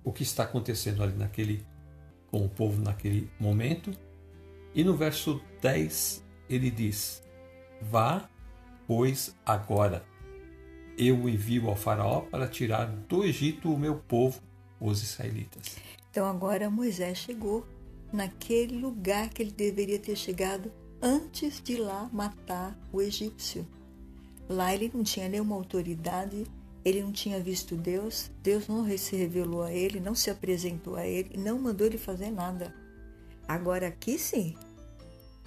O 0.03 0.11
que 0.11 0.23
está 0.23 0.45
acontecendo 0.45 1.03
ali 1.03 1.13
naquele 1.19 1.67
com 2.31 2.47
o 2.47 2.49
povo 2.49 2.81
naquele 2.81 3.31
momento. 3.39 3.93
E 4.75 4.83
no 4.83 4.97
verso 4.97 5.39
10 5.61 6.25
ele 6.49 6.71
diz: 6.71 7.23
Vá 7.83 8.27
Pois 8.87 9.37
agora 9.45 10.03
eu 10.97 11.29
envio 11.29 11.69
ao 11.69 11.77
Faraó 11.77 12.23
para 12.23 12.49
tirar 12.49 12.87
do 12.87 13.23
Egito 13.23 13.71
o 13.71 13.79
meu 13.79 13.97
povo, 13.97 14.41
os 14.81 15.03
israelitas. 15.03 15.77
Então 16.11 16.25
agora 16.25 16.71
Moisés 16.71 17.19
chegou 17.19 17.67
naquele 18.15 18.79
lugar 18.79 19.29
que 19.29 19.43
ele 19.43 19.51
deveria 19.51 19.99
ter 19.99 20.17
chegado 20.17 20.71
antes 21.03 21.61
de 21.61 21.77
lá 21.77 22.09
matar 22.13 22.79
o 22.93 23.03
egípcio. 23.03 23.67
Lá 24.49 24.73
ele 24.73 24.91
não 24.95 25.03
tinha 25.03 25.29
nenhuma 25.29 25.57
autoridade, 25.57 26.47
ele 26.85 27.03
não 27.03 27.11
tinha 27.11 27.41
visto 27.41 27.77
Deus, 27.77 28.31
Deus 28.43 28.69
não 28.69 28.87
se 28.97 29.17
revelou 29.17 29.63
a 29.63 29.73
ele, 29.73 29.99
não 29.99 30.15
se 30.15 30.31
apresentou 30.31 30.97
a 30.97 31.05
ele, 31.05 31.37
não 31.37 31.59
mandou 31.59 31.87
ele 31.87 31.99
fazer 31.99 32.31
nada. 32.31 32.73
Agora 33.49 33.89
aqui 33.89 34.17
sim, 34.17 34.55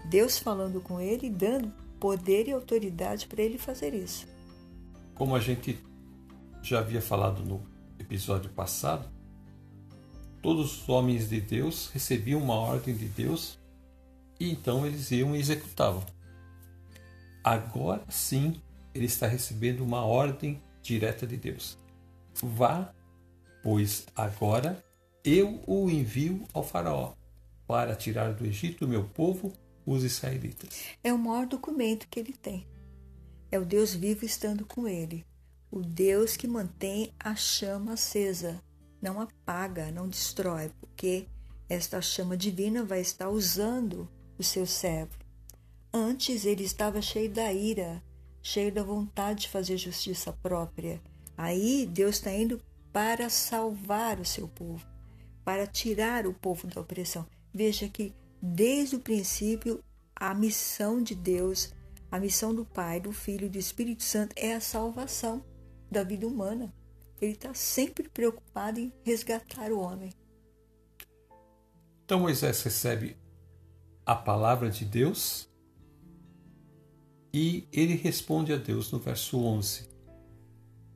Deus 0.09 0.37
falando 0.37 0.81
com 0.81 0.99
ele, 0.99 1.29
dando 1.29 1.71
poder 1.99 2.47
e 2.47 2.51
autoridade 2.51 3.27
para 3.27 3.41
ele 3.41 3.57
fazer 3.57 3.93
isso. 3.93 4.27
Como 5.15 5.35
a 5.35 5.39
gente 5.39 5.79
já 6.61 6.79
havia 6.79 7.01
falado 7.01 7.43
no 7.43 7.65
episódio 7.97 8.49
passado, 8.51 9.09
todos 10.41 10.81
os 10.81 10.89
homens 10.89 11.29
de 11.29 11.41
Deus 11.41 11.89
recebiam 11.93 12.41
uma 12.41 12.55
ordem 12.55 12.95
de 12.95 13.05
Deus 13.05 13.57
e 14.39 14.51
então 14.51 14.85
eles 14.85 15.11
iam 15.11 15.35
e 15.35 15.39
executavam. 15.39 16.03
Agora 17.43 18.03
sim, 18.09 18.61
ele 18.93 19.05
está 19.05 19.27
recebendo 19.27 19.83
uma 19.83 20.05
ordem 20.05 20.61
direta 20.81 21.25
de 21.25 21.37
Deus. 21.37 21.77
Vá, 22.41 22.93
pois 23.63 24.05
agora 24.15 24.83
eu 25.23 25.61
o 25.65 25.89
envio 25.89 26.47
ao 26.53 26.63
Faraó 26.63 27.13
para 27.67 27.95
tirar 27.95 28.33
do 28.33 28.45
Egito 28.45 28.85
o 28.85 28.87
meu 28.87 29.03
povo 29.03 29.51
os 29.85 30.03
israelitas. 30.03 30.69
É 31.03 31.13
o 31.13 31.17
maior 31.17 31.45
documento 31.45 32.07
que 32.07 32.19
ele 32.19 32.33
tem. 32.33 32.67
É 33.51 33.57
o 33.57 33.65
Deus 33.65 33.93
vivo 33.93 34.25
estando 34.25 34.65
com 34.65 34.87
ele. 34.87 35.25
O 35.71 35.81
Deus 35.81 36.37
que 36.37 36.47
mantém 36.47 37.13
a 37.19 37.35
chama 37.35 37.93
acesa, 37.93 38.61
não 39.01 39.19
apaga, 39.19 39.91
não 39.91 40.07
destrói, 40.07 40.71
porque 40.79 41.27
esta 41.69 42.01
chama 42.01 42.37
divina 42.37 42.83
vai 42.83 43.01
estar 43.01 43.29
usando 43.29 44.09
o 44.37 44.43
seu 44.43 44.65
servo. 44.65 45.17
Antes 45.93 46.45
ele 46.45 46.63
estava 46.63 47.01
cheio 47.01 47.29
da 47.29 47.51
ira, 47.51 48.03
cheio 48.41 48.71
da 48.71 48.83
vontade 48.83 49.41
de 49.41 49.49
fazer 49.49 49.77
justiça 49.77 50.33
própria. 50.33 51.01
Aí 51.37 51.85
Deus 51.85 52.15
está 52.15 52.31
indo 52.31 52.61
para 52.91 53.29
salvar 53.29 54.19
o 54.19 54.25
seu 54.25 54.47
povo, 54.47 54.85
para 55.43 55.67
tirar 55.67 56.25
o 56.25 56.33
povo 56.33 56.67
da 56.67 56.81
opressão. 56.81 57.25
Veja 57.53 57.87
que 57.87 58.13
Desde 58.41 58.95
o 58.95 58.99
princípio, 58.99 59.83
a 60.15 60.33
missão 60.33 61.01
de 61.01 61.15
Deus, 61.15 61.73
a 62.11 62.19
missão 62.19 62.53
do 62.53 62.63
Pai, 62.63 62.99
do 62.99 63.11
Filho 63.11 63.47
e 63.47 63.49
do 63.49 63.57
Espírito 63.57 64.03
Santo 64.03 64.33
é 64.35 64.53
a 64.53 64.61
salvação 64.61 65.43
da 65.89 66.03
vida 66.03 66.27
humana. 66.27 66.73
Ele 67.21 67.33
está 67.33 67.53
sempre 67.53 68.07
preocupado 68.09 68.79
em 68.79 68.93
resgatar 69.03 69.71
o 69.71 69.79
homem. 69.79 70.11
Então 72.05 72.19
Moisés 72.19 72.61
recebe 72.63 73.17
a 74.05 74.15
palavra 74.15 74.69
de 74.69 74.85
Deus 74.85 75.49
e 77.33 77.67
ele 77.71 77.95
responde 77.95 78.53
a 78.53 78.57
Deus 78.57 78.91
no 78.91 78.99
verso 78.99 79.39
11. 79.39 79.89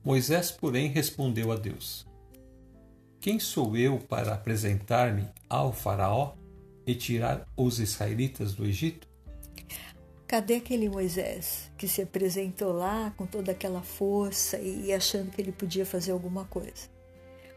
Moisés, 0.04 0.50
porém, 0.50 0.88
respondeu 0.88 1.52
a 1.52 1.56
Deus: 1.56 2.06
Quem 3.20 3.38
sou 3.38 3.76
eu 3.76 3.98
para 3.98 4.34
apresentar-me 4.34 5.28
ao 5.48 5.72
Faraó? 5.72 6.34
e 6.86 6.94
tirar 6.94 7.46
os 7.56 7.78
israelitas 7.78 8.54
do 8.54 8.64
Egito? 8.64 9.08
Cadê 10.32 10.54
aquele 10.54 10.88
Moisés 10.88 11.70
que 11.76 11.86
se 11.86 12.00
apresentou 12.00 12.72
lá 12.72 13.12
com 13.18 13.26
toda 13.26 13.52
aquela 13.52 13.82
força 13.82 14.56
e 14.58 14.90
achando 14.90 15.30
que 15.30 15.42
ele 15.42 15.52
podia 15.52 15.84
fazer 15.84 16.10
alguma 16.10 16.46
coisa? 16.46 16.88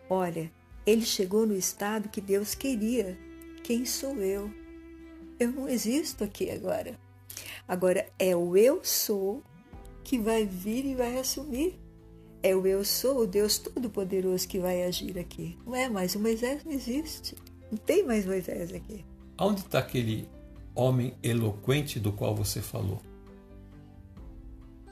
Olha, 0.10 0.52
ele 0.86 1.06
chegou 1.06 1.48
no 1.48 1.56
estado 1.56 2.10
que 2.10 2.20
Deus 2.20 2.54
queria. 2.54 3.18
Quem 3.64 3.86
sou 3.86 4.18
eu? 4.18 4.52
Eu 5.40 5.54
não 5.54 5.70
existo 5.70 6.26
aqui 6.26 6.52
agora. 6.52 7.00
Agora 7.66 8.10
é 8.20 8.36
o 8.36 8.58
eu 8.58 8.84
sou 8.84 9.42
que 10.04 10.20
vai 10.20 10.46
vir 10.46 10.84
e 10.86 10.96
vai 10.96 11.18
assumir. 11.18 11.80
É 12.44 12.54
o 12.54 12.68
eu 12.68 12.84
sou, 12.84 13.22
o 13.22 13.26
Deus 13.26 13.58
Todo-Poderoso 13.58 14.46
que 14.50 14.60
vai 14.60 14.84
agir 14.84 15.18
aqui. 15.18 15.58
Não 15.66 15.74
é 15.74 15.88
mais, 15.88 16.14
o 16.14 16.20
Moisés 16.20 16.62
não 16.66 16.74
existe. 16.74 17.38
Não 17.72 17.78
tem 17.78 18.04
mais 18.04 18.26
Moisés 18.26 18.74
aqui. 18.74 19.06
Onde 19.40 19.62
está 19.62 19.80
aquele 19.80 20.28
homem 20.76 21.16
eloquente 21.24 22.00
do 22.00 22.12
qual 22.12 22.36
você 22.36 22.62
falou? 22.62 23.02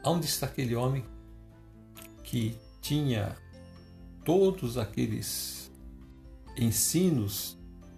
Onde 0.03 0.25
está 0.25 0.45
aquele 0.45 0.75
homem 0.75 1.03
que 2.23 2.57
tinha 2.81 3.35
todos 4.23 4.77
aqueles 4.77 5.71
ensinos, 6.57 7.57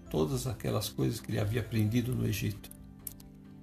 todas 0.10 0.48
aquelas 0.48 0.89
coisas 0.89 1.20
que 1.20 1.32
ele 1.32 1.39
havia 1.39 1.62
aprendido 1.62 2.15
no 2.15 2.27
Egito? 2.27 2.70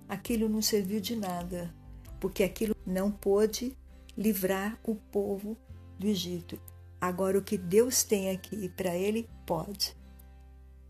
Aquilo 0.09 0.49
não 0.49 0.63
serviu 0.63 1.01
de 1.01 1.17
nada, 1.17 1.75
porque 2.21 2.43
aquilo 2.43 2.77
não 2.87 3.11
pôde 3.11 3.77
livrar 4.17 4.79
o 4.85 4.95
povo 4.95 5.57
do 5.99 6.07
Egito. 6.07 6.61
Agora, 7.01 7.39
o 7.39 7.43
que 7.43 7.59
Deus 7.59 8.05
tem 8.05 8.31
aqui 8.31 8.69
para 8.69 8.95
ele, 8.97 9.29
pode. 9.47 9.97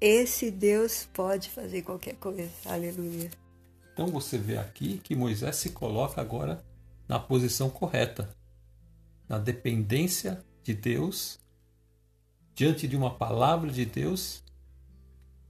Esse 0.05 0.51
Deus 0.51 1.09
pode 1.13 1.49
fazer 1.49 1.83
qualquer 1.83 2.17
coisa. 2.17 2.51
Aleluia. 2.65 3.31
Então 3.93 4.09
você 4.09 4.37
vê 4.37 4.57
aqui 4.57 4.99
que 4.99 5.15
Moisés 5.15 5.55
se 5.55 5.71
coloca 5.71 6.21
agora 6.21 6.61
na 7.07 7.21
posição 7.21 7.71
correta, 7.71 8.29
na 9.29 9.39
dependência 9.39 10.45
de 10.65 10.75
Deus, 10.75 11.39
diante 12.53 12.89
de 12.89 12.97
uma 12.97 13.15
palavra 13.15 13.71
de 13.71 13.85
Deus. 13.85 14.43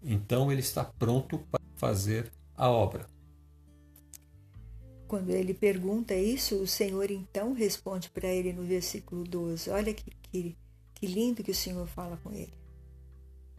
Então 0.02 0.52
ele 0.52 0.60
está 0.60 0.84
pronto 0.84 1.38
para 1.50 1.62
fazer 1.76 2.30
a 2.54 2.68
obra. 2.68 3.06
Quando 5.08 5.30
ele 5.30 5.54
pergunta 5.54 6.14
isso, 6.14 6.56
o 6.56 6.66
Senhor 6.66 7.10
então 7.10 7.54
responde 7.54 8.10
para 8.10 8.28
ele 8.28 8.52
no 8.52 8.64
versículo 8.64 9.24
12. 9.24 9.70
Olha 9.70 9.94
que, 9.94 10.10
que, 10.10 10.54
que 10.92 11.06
lindo 11.06 11.42
que 11.42 11.52
o 11.52 11.54
Senhor 11.54 11.86
fala 11.86 12.18
com 12.18 12.30
ele. 12.34 12.61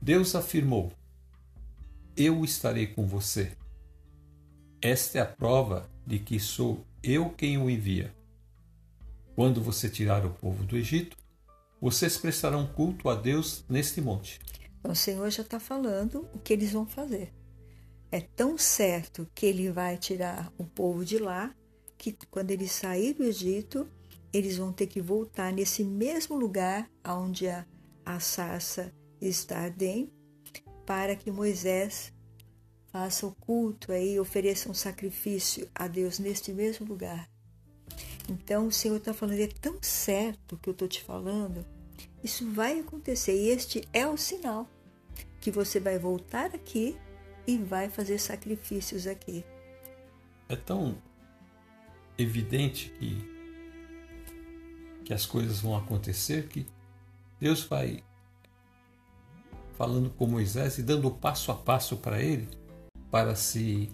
Deus 0.04 0.36
afirmou: 0.36 0.92
Eu 2.14 2.44
estarei 2.44 2.88
com 2.88 3.08
você. 3.08 3.54
Esta 4.82 5.20
é 5.20 5.22
a 5.22 5.26
prova 5.26 5.90
de 6.06 6.20
que 6.20 6.42
sou 6.42 6.86
eu 7.02 7.30
quem 7.30 7.58
o 7.58 7.70
envia. 7.70 8.14
Quando 9.34 9.62
você 9.62 9.90
tirar 9.90 10.26
o 10.26 10.32
povo 10.32 10.66
do 10.66 10.76
Egito, 10.76 11.16
vocês 11.80 12.18
prestarão 12.18 12.68
culto 12.68 13.08
a 13.08 13.16
Deus 13.16 13.64
neste 13.70 14.02
monte. 14.02 14.42
Então, 14.78 14.92
o 14.92 14.96
Senhor 14.96 15.30
já 15.30 15.42
está 15.42 15.58
falando 15.58 16.28
o 16.34 16.40
que 16.40 16.52
eles 16.52 16.74
vão 16.74 16.86
fazer. 16.86 17.34
É 18.12 18.20
tão 18.20 18.58
certo 18.58 19.26
que 19.34 19.46
ele 19.46 19.72
vai 19.72 19.98
tirar 19.98 20.52
o 20.58 20.66
povo 20.66 21.06
de 21.06 21.18
lá 21.18 21.56
que 21.98 22.12
quando 22.30 22.52
eles 22.52 22.74
saírem 22.74 23.14
do 23.14 23.24
Egito, 23.24 23.88
eles 24.34 24.58
vão 24.58 24.74
ter 24.74 24.88
que 24.88 25.02
voltar 25.02 25.54
nesse 25.54 25.82
mesmo 25.82 26.36
lugar 26.36 26.90
onde 27.06 27.48
a, 27.48 27.66
a 28.04 28.20
sarça 28.20 28.94
está 29.28 29.60
ardendo, 29.60 30.12
para 30.86 31.16
que 31.16 31.32
Moisés 31.32 32.14
faça 32.92 33.26
o 33.26 33.34
culto 33.34 33.92
aí, 33.92 34.20
ofereça 34.20 34.70
um 34.70 34.74
sacrifício 34.74 35.70
a 35.74 35.88
Deus 35.88 36.20
neste 36.20 36.52
mesmo 36.52 36.86
lugar. 36.86 37.30
Então 38.30 38.68
o 38.68 38.72
Senhor 38.72 38.98
está 38.98 39.14
falando, 39.14 39.40
é 39.40 39.48
tão 39.48 39.82
certo 39.82 40.58
que 40.58 40.70
eu 40.70 40.74
estou 40.74 40.88
te 40.88 41.02
falando, 41.04 41.66
isso 42.24 42.50
vai 42.52 42.80
acontecer 42.80 43.36
e 43.36 43.50
este 43.50 43.88
é 43.92 44.08
o 44.08 44.16
sinal 44.16 44.70
que 45.42 45.52
você 45.52 45.80
vai 45.80 46.00
voltar 46.00 46.56
aqui 46.56 46.98
e 47.46 47.58
vai 47.58 47.90
fazer 47.90 48.18
sacrifícios 48.20 49.08
aqui. 49.08 49.44
É 50.48 50.56
tão 50.56 50.98
evidente 52.18 52.90
que 52.98 53.34
que 55.04 55.14
as 55.14 55.26
coisas 55.26 55.60
vão 55.60 55.76
acontecer 55.76 56.48
que 56.48 56.66
Deus 57.40 57.64
vai 57.64 58.02
falando 59.78 60.10
com 60.12 60.26
Moisés 60.26 60.78
e 60.78 60.84
dando 60.84 61.10
passo 61.12 61.52
a 61.52 61.56
passo 61.56 61.98
para 61.98 62.22
ele 62.22 62.48
para 63.12 63.36
se 63.36 63.92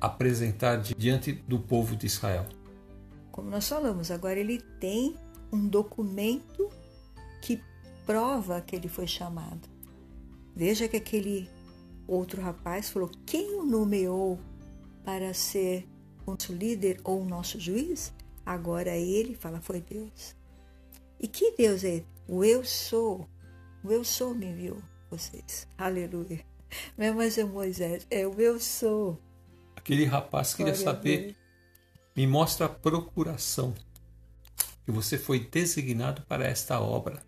apresentar 0.00 0.78
diante 0.78 1.32
do 1.32 1.60
povo 1.60 1.94
de 1.94 2.06
Israel. 2.06 2.46
Como 3.30 3.48
nós 3.48 3.68
falamos, 3.68 4.10
agora 4.10 4.38
ele 4.38 4.60
tem 4.80 5.14
um 5.52 5.68
documento 5.68 6.68
que 7.40 7.62
prova 8.04 8.60
que 8.60 8.74
ele 8.74 8.88
foi 8.88 9.06
chamado. 9.06 9.68
Veja 10.54 10.88
que 10.88 10.96
aquele 10.96 11.48
outro 12.06 12.42
rapaz 12.42 12.90
falou: 12.90 13.10
Quem 13.24 13.54
o 13.54 13.64
nomeou 13.64 14.38
para 15.04 15.32
ser 15.32 15.86
nosso 16.26 16.52
líder 16.52 17.00
ou 17.04 17.24
nosso 17.24 17.58
juiz? 17.60 18.12
Agora 18.44 18.96
ele 18.96 19.34
fala: 19.34 19.60
Foi 19.60 19.80
Deus. 19.80 20.34
E 21.20 21.28
que 21.28 21.52
Deus 21.52 21.84
é? 21.84 22.02
O 22.26 22.44
eu 22.44 22.64
sou. 22.64 23.28
O 23.84 23.90
eu 23.90 24.04
sou 24.04 24.34
me 24.34 24.46
enviou 24.46 24.80
vocês. 25.10 25.66
Aleluia. 25.76 26.44
Não 26.96 27.06
é 27.06 27.10
mais 27.12 27.36
o 27.36 27.46
Moisés, 27.48 28.06
é 28.10 28.26
o 28.26 28.40
eu 28.40 28.58
sou. 28.60 29.20
Aquele 29.76 30.04
rapaz 30.04 30.54
queria 30.54 30.74
saber, 30.74 31.36
me 32.16 32.26
mostra 32.26 32.66
a 32.66 32.68
procuração, 32.68 33.74
que 34.84 34.92
você 34.92 35.18
foi 35.18 35.40
designado 35.40 36.22
para 36.22 36.46
esta 36.46 36.80
obra. 36.80 37.22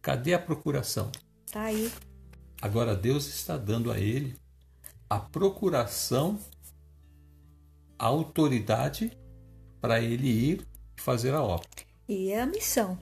Cadê 0.00 0.34
a 0.34 0.38
procuração? 0.38 1.10
Está 1.46 1.62
aí. 1.62 1.90
Agora 2.60 2.94
Deus 2.94 3.26
está 3.26 3.56
dando 3.56 3.90
a 3.90 3.98
ele 3.98 4.36
a 5.08 5.18
procuração, 5.18 6.38
a 7.98 8.06
autoridade 8.06 9.12
para 9.80 10.00
ele 10.00 10.28
ir 10.28 10.66
fazer 10.96 11.34
a 11.34 11.42
obra. 11.42 11.68
E 12.08 12.30
é 12.30 12.40
a 12.40 12.46
missão. 12.46 12.98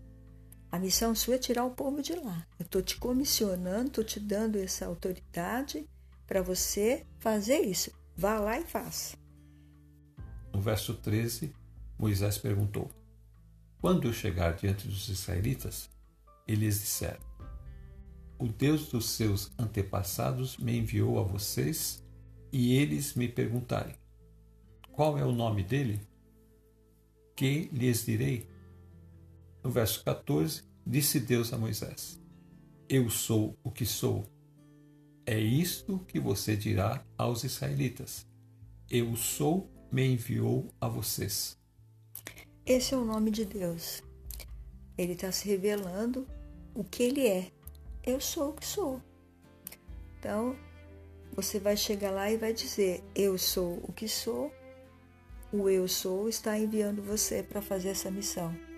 A 0.73 0.79
missão 0.79 1.15
sua 1.17 1.35
é 1.35 1.39
tirar 1.39 1.65
o 1.65 1.73
povo 1.73 2.01
de 2.01 2.15
lá. 2.15 2.47
Eu 2.59 2.65
estou 2.65 2.81
te 2.81 2.97
comissionando, 2.97 3.89
estou 3.89 4.05
te 4.05 4.21
dando 4.21 4.57
essa 4.57 4.87
autoridade 4.87 5.85
para 6.27 6.43
você 6.43 7.05
fazer 7.19 7.59
isso. 7.61 7.91
Vá 8.17 8.39
lá 8.39 8.61
e 8.61 8.65
faça. 8.65 9.17
No 10.53 10.61
verso 10.61 10.95
13, 10.95 11.53
Moisés 11.99 12.39
perguntou: 12.39 12.89
Quando 13.81 14.07
eu 14.07 14.13
chegar 14.13 14.55
diante 14.55 14.87
dos 14.87 15.09
israelitas, 15.09 15.91
eles 16.47 16.81
disseram: 16.81 17.21
O 18.39 18.47
Deus 18.47 18.89
dos 18.91 19.11
seus 19.11 19.51
antepassados 19.59 20.57
me 20.57 20.79
enviou 20.79 21.19
a 21.19 21.23
vocês, 21.25 22.01
e 22.53 22.77
eles 22.77 23.15
me 23.15 23.29
perguntarem: 23.29 23.97
Qual 24.93 25.19
é 25.19 25.25
o 25.25 25.33
nome 25.33 25.65
dele? 25.65 26.01
Que 27.35 27.69
lhes 27.73 28.05
direi? 28.05 28.50
No 29.63 29.71
verso 29.71 30.03
14, 30.05 30.63
disse 30.87 31.21
Deus 31.21 31.53
a 31.53 31.59
Moisés: 31.59 32.21
Eu 32.89 33.11
sou 33.11 33.59
o 33.63 33.71
que 33.71 33.85
sou. 33.85 34.25
É 35.27 35.39
isto 35.39 35.99
que 36.09 36.19
você 36.19 36.57
dirá 36.57 37.05
aos 37.17 37.45
israelitas: 37.45 38.27
Eu 38.91 39.15
sou, 39.17 39.71
me 39.93 40.07
enviou 40.07 40.73
a 40.81 40.89
vocês. 40.89 41.59
Esse 42.65 42.95
é 42.95 42.97
o 42.97 43.05
nome 43.05 43.31
de 43.31 43.45
Deus. 43.45 44.03
Ele 44.97 45.13
está 45.13 45.31
se 45.31 45.49
revelando 45.49 46.27
o 46.75 46.85
que 46.85 47.03
ele 47.03 47.27
é. 47.27 47.51
Eu 48.03 48.21
sou 48.21 48.51
o 48.51 48.53
que 48.55 48.67
sou. 48.67 49.03
Então, 50.19 50.57
você 51.35 51.59
vai 51.59 51.77
chegar 51.77 52.11
lá 52.11 52.31
e 52.31 52.37
vai 52.37 52.53
dizer: 52.53 53.05
Eu 53.15 53.37
sou 53.37 53.79
o 53.83 53.93
que 53.93 54.09
sou. 54.09 54.53
O 55.53 55.69
eu 55.69 55.87
sou 55.89 56.29
está 56.29 56.59
enviando 56.59 57.03
você 57.03 57.43
para 57.43 57.61
fazer 57.61 57.89
essa 57.91 58.11
missão. 58.11 58.70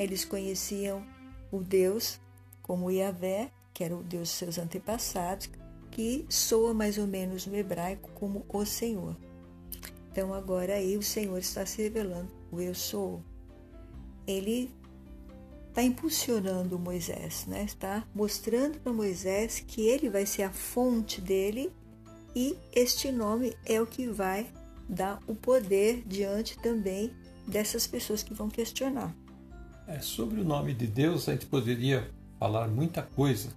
Eles 0.00 0.24
conheciam 0.24 1.04
o 1.52 1.62
Deus 1.62 2.18
como 2.62 2.90
Yahvé, 2.90 3.52
que 3.74 3.84
era 3.84 3.94
o 3.94 4.02
Deus 4.02 4.30
dos 4.30 4.30
seus 4.30 4.58
antepassados, 4.58 5.50
que 5.90 6.24
soa 6.30 6.72
mais 6.72 6.96
ou 6.96 7.06
menos 7.06 7.46
no 7.46 7.54
hebraico 7.54 8.10
como 8.14 8.46
o 8.48 8.64
Senhor. 8.64 9.14
Então 10.10 10.32
agora 10.32 10.74
aí 10.74 10.96
o 10.96 11.02
Senhor 11.02 11.36
está 11.36 11.66
se 11.66 11.82
revelando, 11.82 12.30
o 12.50 12.62
eu 12.62 12.74
sou. 12.74 13.22
Ele 14.26 14.72
está 15.68 15.82
impulsionando 15.82 16.78
Moisés, 16.78 17.44
né? 17.46 17.64
está 17.64 18.02
mostrando 18.14 18.80
para 18.80 18.94
Moisés 18.94 19.60
que 19.60 19.82
ele 19.86 20.08
vai 20.08 20.24
ser 20.24 20.44
a 20.44 20.50
fonte 20.50 21.20
dele 21.20 21.70
e 22.34 22.56
este 22.72 23.12
nome 23.12 23.54
é 23.66 23.80
o 23.82 23.86
que 23.86 24.06
vai 24.06 24.50
dar 24.88 25.20
o 25.26 25.34
poder 25.34 26.02
diante 26.06 26.58
também 26.58 27.12
dessas 27.46 27.86
pessoas 27.86 28.22
que 28.22 28.32
vão 28.32 28.48
questionar. 28.48 29.14
É, 29.90 29.98
sobre 29.98 30.40
o 30.40 30.44
nome 30.44 30.72
de 30.72 30.86
Deus, 30.86 31.28
a 31.28 31.32
gente 31.32 31.46
poderia 31.46 32.08
falar 32.38 32.68
muita 32.68 33.02
coisa, 33.02 33.52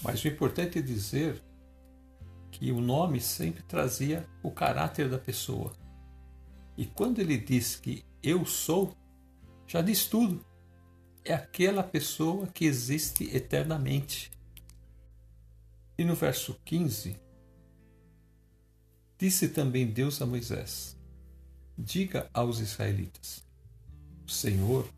mas 0.00 0.22
o 0.22 0.28
importante 0.28 0.78
é 0.78 0.82
dizer 0.82 1.42
que 2.52 2.70
o 2.70 2.80
nome 2.80 3.20
sempre 3.20 3.64
trazia 3.64 4.24
o 4.44 4.50
caráter 4.52 5.08
da 5.08 5.18
pessoa. 5.18 5.72
E 6.76 6.86
quando 6.86 7.18
ele 7.18 7.36
diz 7.36 7.74
que 7.74 8.04
eu 8.22 8.46
sou, 8.46 8.96
já 9.66 9.82
diz 9.82 10.06
tudo. 10.06 10.46
É 11.24 11.34
aquela 11.34 11.82
pessoa 11.82 12.46
que 12.46 12.64
existe 12.64 13.24
eternamente. 13.36 14.30
E 15.98 16.04
no 16.04 16.14
verso 16.14 16.56
15, 16.64 17.16
disse 19.18 19.48
também 19.48 19.88
Deus 19.88 20.22
a 20.22 20.26
Moisés: 20.26 20.96
Diga 21.76 22.30
aos 22.32 22.60
israelitas: 22.60 23.49
O 24.30 24.32
Senhor, 24.32 24.88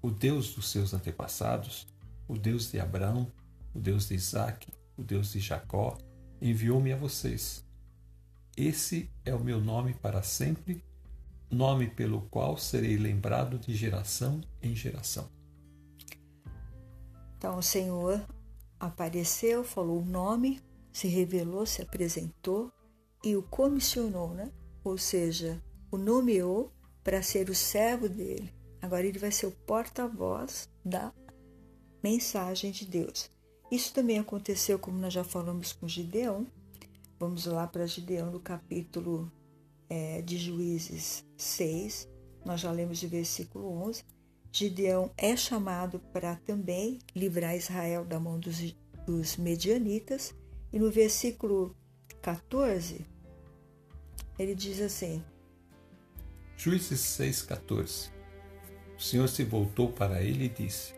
o 0.00 0.12
Deus 0.12 0.54
dos 0.54 0.70
seus 0.70 0.94
antepassados, 0.94 1.88
o 2.28 2.38
Deus 2.38 2.70
de 2.70 2.78
Abraão, 2.78 3.26
o 3.74 3.80
Deus 3.80 4.06
de 4.06 4.14
Isaque, 4.14 4.72
o 4.96 5.02
Deus 5.02 5.32
de 5.32 5.40
Jacó, 5.40 5.98
enviou-me 6.40 6.92
a 6.92 6.96
vocês. 6.96 7.64
Esse 8.56 9.10
é 9.24 9.34
o 9.34 9.40
meu 9.40 9.60
nome 9.60 9.92
para 9.94 10.22
sempre, 10.22 10.84
nome 11.50 11.88
pelo 11.88 12.28
qual 12.30 12.56
serei 12.56 12.96
lembrado 12.96 13.58
de 13.58 13.74
geração 13.74 14.40
em 14.62 14.72
geração. 14.76 15.28
Então 17.36 17.58
o 17.58 17.62
Senhor 17.64 18.24
apareceu, 18.78 19.64
falou 19.64 20.00
o 20.00 20.06
nome, 20.06 20.62
se 20.92 21.08
revelou, 21.08 21.66
se 21.66 21.82
apresentou 21.82 22.72
e 23.24 23.34
o 23.34 23.42
comissionou, 23.42 24.32
né? 24.32 24.52
Ou 24.84 24.96
seja, 24.96 25.60
o 25.90 25.98
nomeou 25.98 26.72
para 27.02 27.20
ser 27.20 27.50
o 27.50 27.54
servo 27.54 28.08
dele. 28.08 28.55
Agora 28.86 29.04
ele 29.04 29.18
vai 29.18 29.32
ser 29.32 29.46
o 29.46 29.50
porta-voz 29.50 30.70
da 30.84 31.12
mensagem 32.00 32.70
de 32.70 32.86
Deus. 32.86 33.28
Isso 33.68 33.92
também 33.92 34.16
aconteceu, 34.16 34.78
como 34.78 34.96
nós 34.96 35.12
já 35.12 35.24
falamos 35.24 35.72
com 35.72 35.88
Gideão. 35.88 36.46
Vamos 37.18 37.46
lá 37.46 37.66
para 37.66 37.84
Gideão 37.84 38.30
no 38.30 38.38
capítulo 38.38 39.28
é, 39.90 40.22
de 40.22 40.38
Juízes 40.38 41.26
6, 41.36 42.08
nós 42.44 42.60
já 42.60 42.70
lemos 42.70 42.98
de 42.98 43.08
versículo 43.08 43.66
11. 43.88 44.04
Gideão 44.52 45.10
é 45.16 45.36
chamado 45.36 45.98
para 46.12 46.36
também 46.36 47.00
livrar 47.12 47.56
Israel 47.56 48.04
da 48.04 48.20
mão 48.20 48.38
dos, 48.38 48.72
dos 49.04 49.36
medianitas. 49.36 50.32
E 50.72 50.78
no 50.78 50.92
versículo 50.92 51.74
14, 52.22 53.04
ele 54.38 54.54
diz 54.54 54.80
assim: 54.80 55.24
Juízes 56.56 57.00
6,14 57.00 58.14
O 58.98 59.02
Senhor 59.02 59.28
se 59.28 59.44
voltou 59.44 59.92
para 59.92 60.22
ele 60.22 60.46
e 60.46 60.48
disse: 60.48 60.94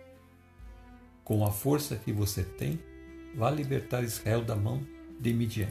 com 1.28 1.44
a 1.44 1.50
força 1.50 1.96
que 1.96 2.10
você 2.10 2.42
tem, 2.42 2.80
vá 3.36 3.50
libertar 3.50 4.02
Israel 4.02 4.42
da 4.42 4.56
mão 4.56 4.82
de 5.20 5.34
Midian. 5.34 5.68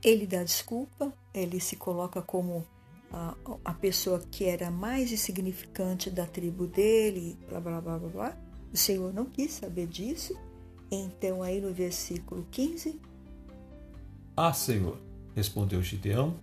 Ele 0.00 0.24
dá 0.24 0.44
desculpa, 0.44 1.12
ele 1.34 1.58
se 1.58 1.74
coloca 1.74 2.22
como 2.22 2.64
a, 3.10 3.34
a 3.64 3.74
pessoa 3.74 4.20
que 4.30 4.44
era 4.44 4.70
mais 4.70 5.10
insignificante 5.10 6.10
da 6.10 6.26
tribo 6.26 6.68
dele, 6.68 7.36
blá 7.48 7.60
blá 7.60 7.80
blá 7.80 7.98
blá 7.98 8.08
blá. 8.08 8.36
O 8.72 8.76
Senhor 8.76 9.12
não 9.12 9.24
quis 9.24 9.52
saber 9.52 9.88
disso. 9.88 10.38
Então, 10.90 11.42
aí 11.42 11.60
no 11.60 11.72
versículo 11.74 12.46
15. 12.50 13.00
Ah, 14.36 14.52
Senhor, 14.52 14.96
respondeu 15.34 15.82
Gideão, 15.82 16.38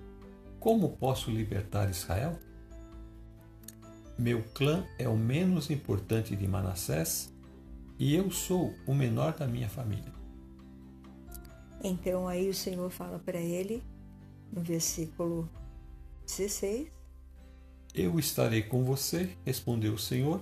como 0.60 0.90
posso 0.90 1.32
libertar 1.32 1.90
Israel? 1.90 2.38
Meu 4.18 4.42
clã 4.54 4.88
é 4.98 5.10
o 5.10 5.18
menos 5.18 5.70
importante 5.70 6.36
de 6.38 6.48
Manassés 6.48 7.34
e 8.00 8.16
eu 8.16 8.32
sou 8.32 8.74
o 8.88 8.94
menor 8.94 9.34
da 9.34 9.46
minha 9.46 9.68
família. 9.68 10.14
Então 11.84 12.26
aí 12.28 12.50
o 12.50 12.54
Senhor 12.54 12.90
fala 12.90 13.20
para 13.20 13.38
ele, 13.38 13.84
no 14.52 14.62
versículo 14.62 15.50
16: 16.26 16.88
Eu 17.94 18.18
estarei 18.18 18.64
com 18.64 18.86
você, 18.86 19.36
respondeu 19.46 19.94
o 19.94 20.00
Senhor, 20.00 20.42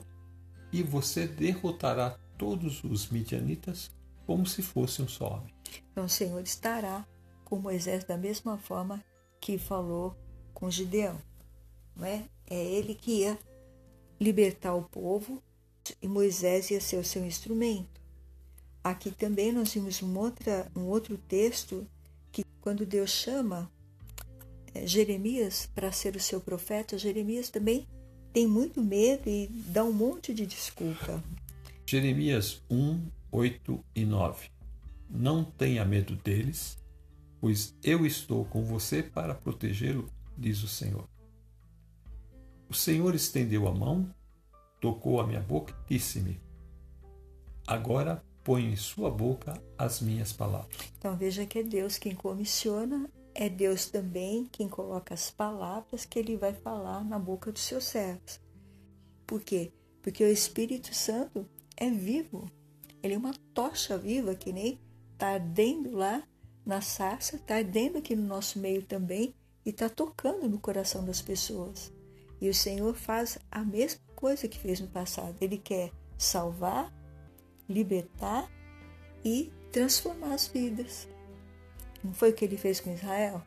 e 0.71 0.83
você 0.83 1.27
derrotará 1.27 2.17
todos 2.37 2.83
os 2.83 3.09
midianitas 3.09 3.91
como 4.25 4.45
se 4.45 4.61
fosse 4.61 5.01
um 5.01 5.07
só 5.07 5.37
homem. 5.37 5.53
Então 5.91 6.05
o 6.05 6.09
Senhor 6.09 6.41
estará 6.41 7.05
com 7.43 7.57
Moisés 7.57 8.03
da 8.03 8.17
mesma 8.17 8.57
forma 8.57 9.03
que 9.41 9.57
falou 9.57 10.15
com 10.53 10.69
Gideão. 10.69 11.19
Não 11.95 12.05
é? 12.05 12.25
é 12.49 12.63
ele 12.63 12.95
que 12.95 13.21
ia 13.21 13.37
libertar 14.23 14.73
o 14.73 14.83
povo 14.83 15.43
e 16.01 16.07
Moisés 16.07 16.71
ia 16.71 16.79
ser 16.79 16.97
o 16.97 17.03
seu 17.03 17.25
instrumento. 17.25 18.01
Aqui 18.81 19.11
também 19.11 19.51
nós 19.51 19.73
vimos 19.73 20.01
um, 20.01 20.17
outra, 20.17 20.71
um 20.75 20.83
outro 20.83 21.17
texto 21.17 21.85
que, 22.31 22.43
quando 22.61 22.85
Deus 22.85 23.11
chama 23.11 23.69
é, 24.73 24.87
Jeremias 24.87 25.69
para 25.75 25.91
ser 25.91 26.15
o 26.15 26.19
seu 26.19 26.39
profeta, 26.39 26.97
Jeremias 26.97 27.49
também 27.49 27.85
tem 28.31 28.47
muito 28.47 28.81
medo 28.81 29.29
e 29.29 29.47
dá 29.47 29.83
um 29.83 29.93
monte 29.93 30.33
de 30.33 30.45
desculpa. 30.45 31.23
Jeremias 31.85 32.61
1, 32.69 33.01
8 33.31 33.85
e 33.95 34.05
9. 34.05 34.49
Não 35.09 35.43
tenha 35.43 35.85
medo 35.85 36.15
deles, 36.15 36.77
pois 37.39 37.75
eu 37.83 38.05
estou 38.05 38.45
com 38.45 38.63
você 38.63 39.03
para 39.03 39.35
protegê-lo, 39.35 40.09
diz 40.37 40.63
o 40.63 40.67
Senhor. 40.67 41.12
O 42.73 42.75
Senhor 42.75 43.13
estendeu 43.13 43.67
a 43.67 43.71
mão 43.71 44.11
tocou 44.81 45.21
a 45.21 45.27
minha 45.27 45.39
boca 45.39 45.75
e 45.87 45.93
disse-me: 45.93 46.41
Agora 47.67 48.25
põe 48.43 48.65
em 48.65 48.75
sua 48.75 49.11
boca 49.11 49.53
as 49.77 50.01
minhas 50.01 50.33
palavras. 50.33 50.75
Então 50.97 51.15
veja 51.15 51.45
que 51.45 51.59
é 51.59 51.63
Deus 51.63 51.99
quem 51.99 52.15
comissiona, 52.15 53.07
é 53.35 53.47
Deus 53.47 53.85
também 53.91 54.49
quem 54.51 54.67
coloca 54.67 55.13
as 55.13 55.29
palavras 55.29 56.03
que 56.03 56.17
ele 56.17 56.35
vai 56.35 56.51
falar 56.51 57.05
na 57.05 57.19
boca 57.19 57.51
dos 57.51 57.61
seus 57.61 57.83
servos. 57.83 58.41
Por 59.27 59.41
quê? 59.41 59.71
Porque 60.01 60.23
o 60.23 60.27
Espírito 60.27 60.95
Santo 60.95 61.47
é 61.77 61.91
vivo. 61.91 62.49
Ele 63.03 63.13
é 63.13 63.17
uma 63.19 63.35
tocha 63.53 63.99
viva 63.99 64.33
que 64.33 64.51
nem 64.51 64.81
está 65.11 65.27
ardendo 65.35 65.91
lá 65.91 66.23
na 66.65 66.81
sarça, 66.81 67.35
está 67.35 67.57
ardendo 67.57 67.99
aqui 67.99 68.15
no 68.15 68.25
nosso 68.25 68.57
meio 68.57 68.81
também 68.81 69.35
e 69.63 69.69
está 69.69 69.87
tocando 69.89 70.49
no 70.49 70.57
coração 70.57 71.05
das 71.05 71.21
pessoas. 71.21 71.92
E 72.43 72.49
o 72.49 72.53
Senhor 72.53 72.93
faz 72.93 73.39
a 73.49 73.63
mesma 73.63 74.01
coisa 74.17 74.49
que 74.49 74.59
fez 74.59 74.81
no 74.81 74.89
passado. 74.89 75.33
Ele 75.39 75.57
quer 75.57 75.93
salvar, 76.17 76.93
libertar 77.69 78.51
e 79.23 79.49
transformar 79.71 80.33
as 80.33 80.47
vidas. 80.47 81.07
Não 82.03 82.13
foi 82.13 82.31
o 82.31 82.33
que 82.33 82.43
ele 82.43 82.57
fez 82.57 82.81
com 82.81 82.93
Israel? 82.93 83.41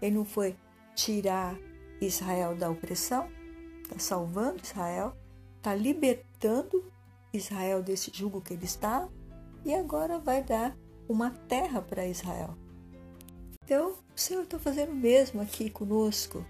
Ele 0.00 0.16
não 0.16 0.24
foi 0.24 0.56
tirar 0.94 1.58
Israel 2.00 2.56
da 2.56 2.70
opressão? 2.70 3.28
Está 3.82 3.98
salvando 3.98 4.62
Israel, 4.64 5.14
está 5.58 5.74
libertando 5.74 6.90
Israel 7.34 7.82
desse 7.82 8.10
jugo 8.14 8.40
que 8.40 8.54
ele 8.54 8.64
está 8.64 9.06
e 9.62 9.74
agora 9.74 10.18
vai 10.18 10.42
dar 10.42 10.74
uma 11.06 11.30
terra 11.30 11.82
para 11.82 12.06
Israel. 12.06 12.56
Então, 13.62 13.90
o 13.90 14.18
Senhor 14.18 14.44
está 14.44 14.58
fazendo 14.58 14.92
o 14.92 14.96
mesmo 14.96 15.42
aqui 15.42 15.68
conosco. 15.68 16.42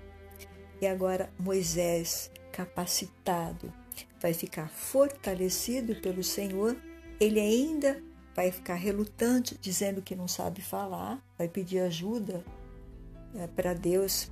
E 0.81 0.87
agora 0.87 1.33
Moisés 1.39 2.31
capacitado, 2.53 3.73
vai 4.21 4.35
ficar 4.35 4.69
fortalecido 4.69 5.95
pelo 5.97 6.25
Senhor, 6.25 6.77
ele 7.21 7.39
ainda 7.39 8.03
vai 8.35 8.51
ficar 8.51 8.75
relutante, 8.75 9.57
dizendo 9.61 10.03
que 10.03 10.15
não 10.15 10.29
sabe 10.29 10.61
falar, 10.61 11.23
vai 11.37 11.49
pedir 11.49 11.81
ajuda 11.81 12.45
é, 13.35 13.47
para 13.47 13.75
Deus, 13.75 14.31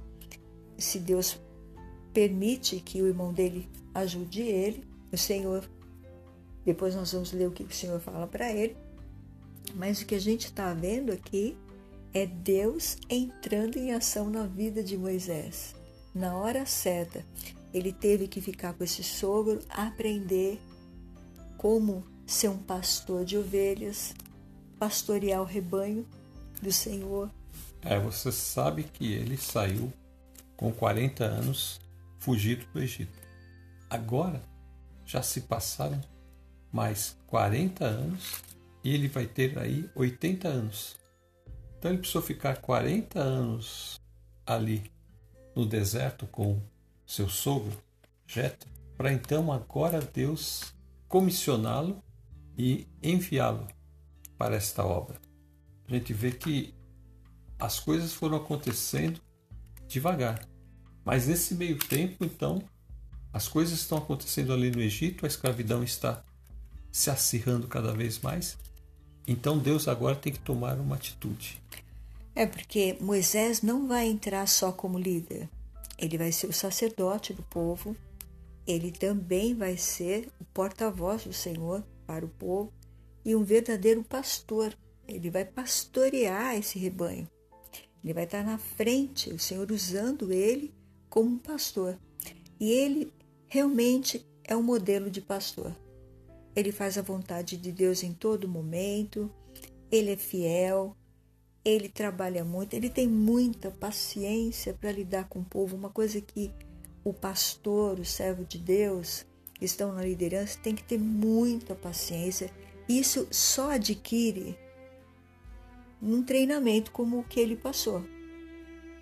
se 0.78 0.98
Deus 0.98 1.40
permite 2.12 2.80
que 2.80 3.02
o 3.02 3.06
irmão 3.06 3.32
dele 3.32 3.68
ajude 3.94 4.42
ele, 4.42 4.84
o 5.12 5.16
Senhor. 5.16 5.68
Depois 6.64 6.94
nós 6.94 7.12
vamos 7.12 7.32
ler 7.32 7.46
o 7.46 7.52
que 7.52 7.62
o 7.62 7.70
Senhor 7.70 8.00
fala 8.00 8.26
para 8.26 8.50
ele. 8.52 8.76
Mas 9.74 10.00
o 10.00 10.06
que 10.06 10.14
a 10.14 10.20
gente 10.20 10.46
está 10.46 10.72
vendo 10.72 11.12
aqui 11.12 11.56
é 12.14 12.26
Deus 12.26 12.96
entrando 13.10 13.76
em 13.76 13.92
ação 13.92 14.30
na 14.30 14.46
vida 14.46 14.82
de 14.82 14.96
Moisés, 14.96 15.75
na 16.16 16.34
hora 16.34 16.64
certa. 16.64 17.22
Ele 17.74 17.92
teve 17.92 18.26
que 18.26 18.40
ficar 18.40 18.72
com 18.72 18.82
esse 18.82 19.04
sogro, 19.04 19.62
aprender 19.68 20.58
como 21.58 22.02
ser 22.26 22.48
um 22.48 22.56
pastor 22.56 23.24
de 23.24 23.36
ovelhas, 23.36 24.14
pastorear 24.78 25.42
o 25.42 25.44
rebanho 25.44 26.06
do 26.62 26.72
Senhor. 26.72 27.30
É, 27.82 28.00
você 28.00 28.32
sabe 28.32 28.84
que 28.84 29.12
ele 29.12 29.36
saiu 29.36 29.92
com 30.56 30.72
40 30.72 31.22
anos 31.22 31.80
fugido 32.18 32.64
do 32.72 32.80
Egito. 32.80 33.12
Agora 33.90 34.42
já 35.04 35.22
se 35.22 35.42
passaram 35.42 36.00
mais 36.72 37.16
40 37.26 37.84
anos 37.84 38.42
e 38.82 38.94
ele 38.94 39.06
vai 39.06 39.26
ter 39.26 39.58
aí 39.58 39.88
80 39.94 40.48
anos. 40.48 40.96
Então 41.78 41.90
ele 41.90 41.98
precisou 41.98 42.22
ficar 42.22 42.56
40 42.56 43.20
anos 43.20 44.00
ali 44.46 44.90
no 45.56 45.64
deserto 45.64 46.26
com 46.26 46.60
seu 47.06 47.30
sogro, 47.30 47.72
Jetro, 48.26 48.68
para 48.96 49.12
então 49.12 49.50
agora 49.50 50.00
Deus 50.00 50.74
comissioná-lo 51.08 52.02
e 52.58 52.86
enviá-lo 53.02 53.66
para 54.36 54.54
esta 54.54 54.84
obra. 54.84 55.18
A 55.88 55.94
gente 55.94 56.12
vê 56.12 56.30
que 56.30 56.74
as 57.58 57.80
coisas 57.80 58.12
foram 58.12 58.36
acontecendo 58.36 59.20
devagar. 59.88 60.46
Mas 61.04 61.26
nesse 61.26 61.54
meio 61.54 61.78
tempo, 61.78 62.24
então, 62.24 62.62
as 63.32 63.48
coisas 63.48 63.78
estão 63.78 63.98
acontecendo 63.98 64.52
ali 64.52 64.70
no 64.70 64.80
Egito, 64.80 65.24
a 65.24 65.28
escravidão 65.28 65.82
está 65.82 66.22
se 66.90 67.08
acirrando 67.08 67.68
cada 67.68 67.92
vez 67.92 68.18
mais. 68.18 68.58
Então 69.26 69.58
Deus 69.58 69.88
agora 69.88 70.16
tem 70.16 70.32
que 70.32 70.38
tomar 70.38 70.78
uma 70.78 70.96
atitude. 70.96 71.60
É 72.36 72.44
porque 72.44 72.98
Moisés 73.00 73.62
não 73.62 73.88
vai 73.88 74.06
entrar 74.08 74.46
só 74.46 74.70
como 74.70 74.98
líder. 74.98 75.48
Ele 75.98 76.18
vai 76.18 76.30
ser 76.30 76.46
o 76.46 76.52
sacerdote 76.52 77.32
do 77.32 77.42
povo. 77.42 77.96
Ele 78.66 78.92
também 78.92 79.54
vai 79.54 79.78
ser 79.78 80.28
o 80.38 80.44
porta-voz 80.44 81.24
do 81.24 81.32
Senhor 81.32 81.82
para 82.06 82.26
o 82.26 82.28
povo 82.28 82.70
e 83.24 83.34
um 83.34 83.42
verdadeiro 83.42 84.04
pastor. 84.04 84.76
Ele 85.08 85.30
vai 85.30 85.46
pastorear 85.46 86.54
esse 86.56 86.78
rebanho. 86.78 87.26
Ele 88.04 88.12
vai 88.12 88.24
estar 88.24 88.44
na 88.44 88.58
frente, 88.58 89.32
o 89.32 89.38
Senhor 89.38 89.72
usando 89.72 90.30
ele 90.30 90.74
como 91.08 91.30
um 91.30 91.38
pastor. 91.38 91.98
E 92.60 92.70
ele 92.70 93.14
realmente 93.46 94.26
é 94.44 94.54
um 94.54 94.62
modelo 94.62 95.10
de 95.10 95.22
pastor. 95.22 95.74
Ele 96.54 96.70
faz 96.70 96.98
a 96.98 97.02
vontade 97.02 97.56
de 97.56 97.72
Deus 97.72 98.02
em 98.02 98.12
todo 98.12 98.46
momento, 98.46 99.32
ele 99.90 100.10
é 100.10 100.16
fiel, 100.18 100.94
ele 101.68 101.88
trabalha 101.88 102.44
muito, 102.44 102.74
ele 102.74 102.88
tem 102.88 103.08
muita 103.08 103.70
paciência 103.70 104.72
para 104.72 104.92
lidar 104.92 105.28
com 105.28 105.40
o 105.40 105.44
povo, 105.44 105.76
uma 105.76 105.90
coisa 105.90 106.20
que 106.20 106.52
o 107.04 107.12
pastor, 107.12 107.98
o 107.98 108.04
servo 108.04 108.44
de 108.44 108.58
Deus, 108.58 109.26
que 109.54 109.64
estão 109.64 109.92
na 109.92 110.02
liderança, 110.02 110.58
tem 110.62 110.74
que 110.74 110.84
ter 110.84 110.98
muita 110.98 111.74
paciência. 111.74 112.50
Isso 112.88 113.26
só 113.30 113.72
adquire 113.72 114.56
num 116.00 116.22
treinamento 116.22 116.90
como 116.90 117.18
o 117.18 117.24
que 117.24 117.40
ele 117.40 117.56
passou. 117.56 118.04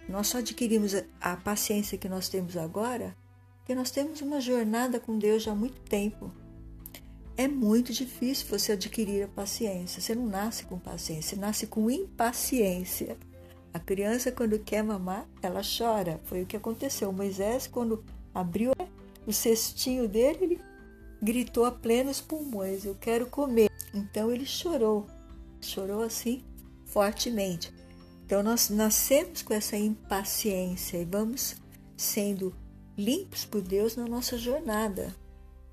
Nós 0.09 0.29
só 0.29 0.39
adquirimos 0.39 0.95
a 1.21 1.37
paciência 1.37 1.99
que 1.99 2.09
nós 2.09 2.29
temos 2.29 2.57
agora 2.57 3.17
porque 3.65 3.75
nós 3.75 3.91
temos 3.91 4.21
uma 4.21 4.43
jornada 4.43 5.01
com 5.01 5.19
Deus 5.19 5.43
já 5.43 5.53
há 5.53 5.55
muito 5.55 5.81
tempo. 5.81 6.31
É 7.37 7.49
muito 7.49 7.93
difícil 7.93 8.47
você 8.49 8.73
adquirir 8.73 9.25
a 9.25 9.29
paciência. 9.29 10.01
Você 10.01 10.15
não 10.15 10.27
nasce 10.27 10.65
com 10.65 10.79
paciência, 10.79 11.31
você 11.31 11.37
nasce 11.37 11.67
com 11.67 11.91
impaciência. 11.91 13.17
A 13.73 13.79
criança, 13.81 14.31
quando 14.31 14.57
quer 14.61 14.85
mamar, 14.85 15.27
ela 15.43 15.61
chora. 15.61 16.21
Foi 16.25 16.43
o 16.43 16.47
que 16.47 16.57
aconteceu. 16.57 17.13
Moisés, 17.13 17.67
quando 17.67 18.05
abriu 18.33 18.73
o 19.27 19.33
cestinho 19.33 20.09
dele, 20.09 20.39
ele 20.43 20.61
gritou 21.21 21.65
a 21.65 21.73
plenos 21.73 22.21
pulmões: 22.21 22.85
Eu 22.85 22.95
quero 22.95 23.27
comer. 23.27 23.69
Então 23.93 24.31
ele 24.31 24.47
chorou. 24.47 25.09
Chorou 25.61 26.03
assim 26.03 26.45
fortemente. 26.87 27.75
Então 28.25 28.45
nós 28.45 28.71
nascemos 28.71 29.43
com 29.43 29.53
essa 29.53 29.77
impaciência 29.77 30.99
e 30.99 31.05
vamos 31.05 31.57
sendo 31.97 32.55
limpos 32.97 33.45
por 33.45 33.61
Deus 33.61 33.97
na 33.97 34.07
nossa 34.07 34.39
jornada. 34.39 35.15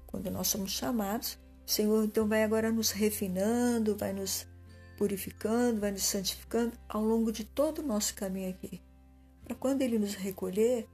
Quando 0.08 0.30
nós 0.32 0.48
somos 0.48 0.72
chamados, 0.72 1.38
o 1.72 1.74
Senhor 1.74 2.04
então 2.04 2.28
vai 2.28 2.44
agora 2.44 2.70
nos 2.70 2.92
refinando, 2.92 3.96
vai 3.96 4.12
nos 4.12 4.46
purificando, 4.98 5.80
vai 5.80 5.92
nos 5.92 6.04
santificando 6.04 6.74
ao 6.90 7.02
longo 7.02 7.32
de 7.32 7.46
todo 7.46 7.80
o 7.80 7.88
nosso 7.88 8.14
caminho 8.14 8.50
aqui. 8.50 8.82
Para 9.46 9.56
quando 9.56 9.82
Ele 9.82 9.98
nos 9.98 10.14
recolher, 10.14 10.86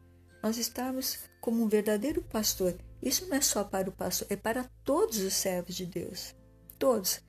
nós 0.43 0.55
estarmos 0.55 1.17
como 1.41 1.63
um 1.63 1.67
verdadeiro 1.67 2.21
pastor. 2.21 2.77
Isso 3.01 3.27
não 3.27 3.37
é 3.37 3.41
só 3.41 3.63
para 3.63 3.89
o 3.89 3.91
pastor, 3.91 4.27
é 4.29 4.35
para 4.35 4.65
todos 4.83 5.17
os 5.17 5.33
servos 5.33 5.73
de 5.73 5.87
Deus. 5.87 6.35
Todos. 6.77 7.21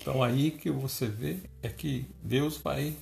Então 0.00 0.22
aí 0.22 0.50
que 0.50 0.70
você 0.70 1.06
vê 1.06 1.42
é 1.62 1.68
que 1.68 2.10
Deus 2.22 2.56
vai 2.56 2.96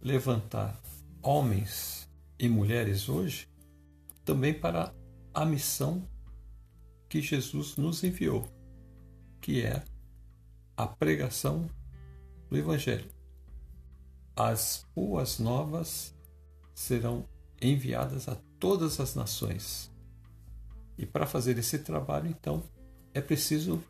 levantar 0.00 0.80
homens 1.20 2.08
e 2.38 2.48
mulheres 2.48 3.08
hoje 3.08 3.48
também 4.24 4.54
para 4.54 4.94
a 5.34 5.44
missão 5.44 6.08
que 7.08 7.20
Jesus 7.20 7.76
nos 7.76 8.04
enviou, 8.04 8.48
que 9.40 9.62
é 9.62 9.82
a 10.76 10.86
pregação 10.86 11.68
do 12.48 12.56
Evangelho. 12.56 13.08
As 14.36 14.86
boas 14.94 15.38
novas 15.38 16.14
serão 16.74 17.26
enviadas 17.60 18.28
a 18.28 18.36
todas 18.58 19.00
as 19.00 19.14
nações. 19.14 19.90
E 20.96 21.06
para 21.06 21.26
fazer 21.26 21.58
esse 21.58 21.78
trabalho, 21.78 22.28
então, 22.28 22.62
é 23.12 23.20
preciso 23.20 23.82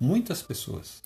muitas 0.00 0.42
pessoas. 0.42 1.02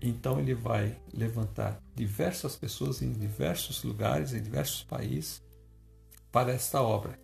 Então 0.00 0.38
ele 0.38 0.54
vai 0.54 0.96
levantar 1.12 1.82
diversas 1.94 2.54
pessoas 2.54 3.02
em 3.02 3.12
diversos 3.12 3.82
lugares, 3.82 4.32
em 4.32 4.42
diversos 4.42 4.82
países, 4.84 5.42
para 6.30 6.52
esta 6.52 6.80
obra. 6.80 7.18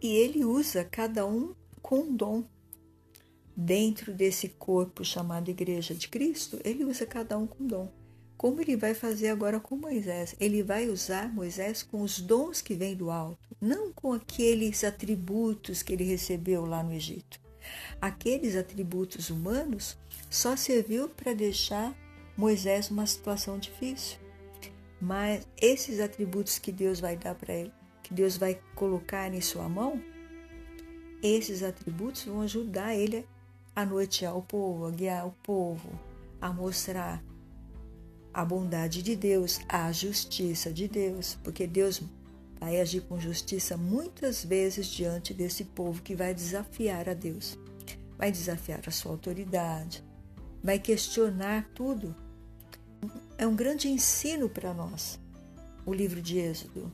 E 0.00 0.08
ele 0.08 0.44
usa 0.44 0.84
cada 0.84 1.26
um 1.26 1.54
com 1.82 2.00
um 2.00 2.16
dom. 2.16 2.44
Dentro 3.56 4.12
desse 4.12 4.48
corpo 4.48 5.04
chamado 5.04 5.50
Igreja 5.50 5.94
de 5.94 6.08
Cristo, 6.08 6.58
ele 6.64 6.84
usa 6.84 7.04
cada 7.04 7.36
um 7.36 7.46
com 7.46 7.66
dom. 7.66 7.90
Como 8.36 8.60
ele 8.60 8.74
vai 8.74 8.94
fazer 8.94 9.28
agora 9.28 9.60
com 9.60 9.76
Moisés? 9.76 10.34
Ele 10.40 10.62
vai 10.62 10.88
usar 10.88 11.32
Moisés 11.32 11.82
com 11.82 12.00
os 12.00 12.20
dons 12.20 12.62
que 12.62 12.74
vêm 12.74 12.96
do 12.96 13.10
alto, 13.10 13.54
não 13.60 13.92
com 13.92 14.14
aqueles 14.14 14.82
atributos 14.82 15.82
que 15.82 15.92
ele 15.92 16.04
recebeu 16.04 16.64
lá 16.64 16.82
no 16.82 16.92
Egito. 16.92 17.38
Aqueles 18.00 18.56
atributos 18.56 19.28
humanos 19.28 19.98
só 20.30 20.56
serviu 20.56 21.08
para 21.08 21.34
deixar 21.34 21.94
Moisés 22.36 22.88
numa 22.88 23.06
situação 23.06 23.58
difícil. 23.58 24.18
Mas 24.98 25.46
esses 25.60 26.00
atributos 26.00 26.58
que 26.58 26.72
Deus 26.72 26.98
vai 26.98 27.16
dar 27.16 27.34
para 27.34 27.52
ele, 27.52 27.72
que 28.02 28.14
Deus 28.14 28.38
vai 28.38 28.58
colocar 28.74 29.32
em 29.34 29.40
sua 29.42 29.68
mão, 29.68 30.02
esses 31.22 31.62
atributos 31.62 32.24
vão 32.24 32.40
ajudar 32.40 32.94
ele 32.94 33.26
a 33.74 33.84
nortear 33.84 34.36
o 34.36 34.42
povo, 34.42 34.86
a 34.86 34.90
guiar 34.90 35.26
o 35.26 35.32
povo, 35.42 35.98
a 36.40 36.52
mostrar 36.52 37.22
a 38.32 38.44
bondade 38.44 39.02
de 39.02 39.16
Deus, 39.16 39.60
a 39.68 39.90
justiça 39.92 40.72
de 40.72 40.86
Deus, 40.86 41.36
porque 41.42 41.66
Deus 41.66 42.00
vai 42.58 42.80
agir 42.80 43.00
com 43.02 43.18
justiça 43.18 43.76
muitas 43.76 44.44
vezes 44.44 44.86
diante 44.86 45.32
desse 45.34 45.64
povo 45.64 46.02
que 46.02 46.14
vai 46.14 46.34
desafiar 46.34 47.08
a 47.08 47.14
Deus, 47.14 47.58
vai 48.16 48.30
desafiar 48.30 48.82
a 48.86 48.90
sua 48.90 49.12
autoridade, 49.12 50.04
vai 50.62 50.78
questionar 50.78 51.68
tudo. 51.74 52.14
É 53.38 53.46
um 53.46 53.56
grande 53.56 53.88
ensino 53.88 54.48
para 54.48 54.74
nós, 54.74 55.18
o 55.86 55.94
livro 55.94 56.20
de 56.20 56.38
Êxodo. 56.38 56.92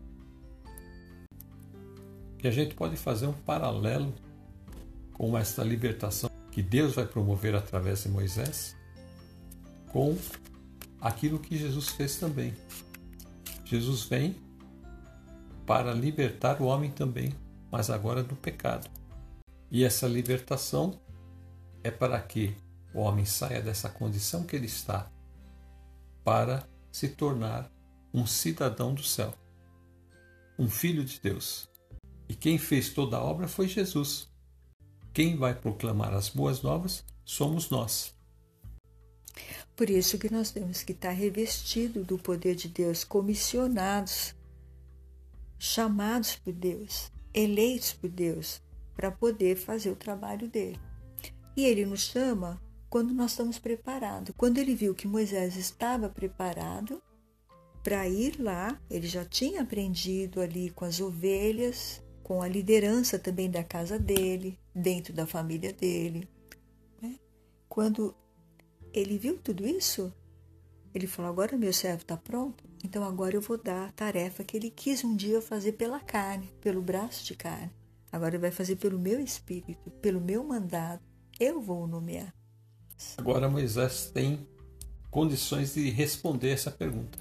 E 2.43 2.47
a 2.47 2.51
gente 2.51 2.75
pode 2.77 2.97
fazer 2.97 3.27
um 3.27 3.33
paralelo 3.33 4.15
com 5.15 5.37
esta 5.37 5.65
libertação 5.65 6.31
que 6.57 6.62
Deus 6.62 6.95
vai 6.95 7.05
promover 7.05 7.55
através 7.55 8.05
de 8.05 8.09
Moisés, 8.09 8.75
com 9.92 10.16
aquilo 10.99 11.38
que 11.38 11.55
Jesus 11.55 11.90
fez 11.90 12.16
também. 12.16 12.55
Jesus 13.62 14.05
vem 14.05 14.37
para 15.66 15.92
libertar 15.92 16.62
o 16.62 16.64
homem 16.64 16.90
também, 16.90 17.35
mas 17.71 17.90
agora 17.90 18.23
do 18.23 18.35
pecado. 18.35 18.88
E 19.71 19.85
essa 19.85 20.09
libertação 20.09 20.99
é 21.85 21.90
para 21.90 22.19
que 22.23 22.57
o 22.95 23.01
homem 23.01 23.27
saia 23.27 23.61
dessa 23.61 23.90
condição 23.90 24.42
que 24.42 24.57
ele 24.57 24.64
está, 24.64 25.12
para 26.25 26.66
se 26.90 27.11
tornar 27.11 27.71
um 28.14 28.27
cidadão 28.27 28.95
do 28.95 29.03
céu, 29.03 29.35
um 30.59 30.71
filho 30.71 31.05
de 31.05 31.21
Deus. 31.21 31.69
E 32.27 32.35
quem 32.35 32.57
fez 32.57 32.95
toda 32.95 33.19
a 33.19 33.23
obra 33.23 33.47
foi 33.47 33.69
Jesus. 33.69 34.35
Quem 35.16 35.35
vai 35.35 35.55
proclamar 35.55 36.12
as 36.12 36.29
boas 36.29 36.61
novas 36.61 37.02
somos 37.24 37.70
nós. 37.70 38.14
Por 39.74 39.88
isso 39.88 40.18
que 40.18 40.31
nós 40.31 40.50
temos 40.50 40.83
que 40.83 40.92
estar 40.92 41.12
revestidos 41.12 42.07
do 42.07 42.18
poder 42.18 42.55
de 42.55 42.68
Deus, 42.68 43.02
comissionados, 43.02 44.35
chamados 45.59 46.37
por 46.37 46.52
Deus, 46.52 47.11
eleitos 47.33 47.94
por 47.94 48.11
Deus, 48.11 48.61
para 48.94 49.11
poder 49.11 49.57
fazer 49.57 49.90
o 49.90 49.96
trabalho 49.96 50.48
dele. 50.48 50.79
E 51.57 51.64
ele 51.64 51.87
nos 51.87 52.02
chama 52.02 52.61
quando 52.90 53.14
nós 53.14 53.31
estamos 53.31 53.59
preparados. 53.59 54.35
Quando 54.37 54.59
ele 54.59 54.74
viu 54.74 54.94
que 54.94 55.09
Moisés 55.09 55.57
estava 55.57 56.11
preparado 56.11 57.02
para 57.83 58.07
ir 58.07 58.38
lá, 58.38 58.79
ele 58.90 59.07
já 59.07 59.24
tinha 59.24 59.62
aprendido 59.62 60.42
ali 60.42 60.68
com 60.68 60.85
as 60.85 61.00
ovelhas, 61.00 62.02
com 62.27 62.43
a 62.43 62.49
liderança 62.49 63.21
também 63.21 63.49
da 63.49 63.62
casa 63.62 64.01
dele, 64.01 64.59
dentro 64.75 65.12
da 65.12 65.29
família 65.29 65.73
dele. 65.73 66.29
Né? 67.01 67.21
Quando 67.69 68.17
ele 68.93 69.17
viu 69.17 69.39
tudo 69.39 69.65
isso, 69.65 70.12
ele 70.93 71.07
falou: 71.07 71.31
Agora 71.31 71.57
meu 71.57 71.73
servo 71.73 72.03
está 72.03 72.17
pronto, 72.17 72.65
então 72.83 73.05
agora 73.05 73.37
eu 73.37 73.41
vou 73.41 73.57
dar 73.57 73.87
a 73.87 73.93
tarefa 73.93 74.43
que 74.43 74.57
ele 74.57 74.71
quis 74.71 75.05
um 75.05 75.15
dia 75.15 75.41
fazer 75.41 75.75
pela 75.75 76.01
carne, 76.01 76.53
pelo 76.61 76.83
braço 76.83 77.25
de 77.25 77.37
carne. 77.37 77.71
Agora 78.11 78.35
ele 78.35 78.43
vai 78.43 78.51
fazer 78.51 78.75
pelo 78.75 78.99
meu 78.99 79.21
espírito, 79.21 79.89
pelo 80.03 80.21
meu 80.21 80.43
mandado. 80.43 81.01
Eu 81.39 81.61
vou 81.61 81.87
nomear. 81.87 82.35
Agora 83.17 83.49
Moisés 83.49 84.11
tem 84.12 84.45
condições 85.12 85.75
de 85.75 85.91
responder 85.91 86.51
essa 86.51 86.73
pergunta. 86.73 87.21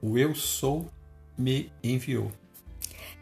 O 0.00 0.16
Eu 0.16 0.34
Sou 0.34 0.88
me 1.36 1.70
enviou. 1.84 2.32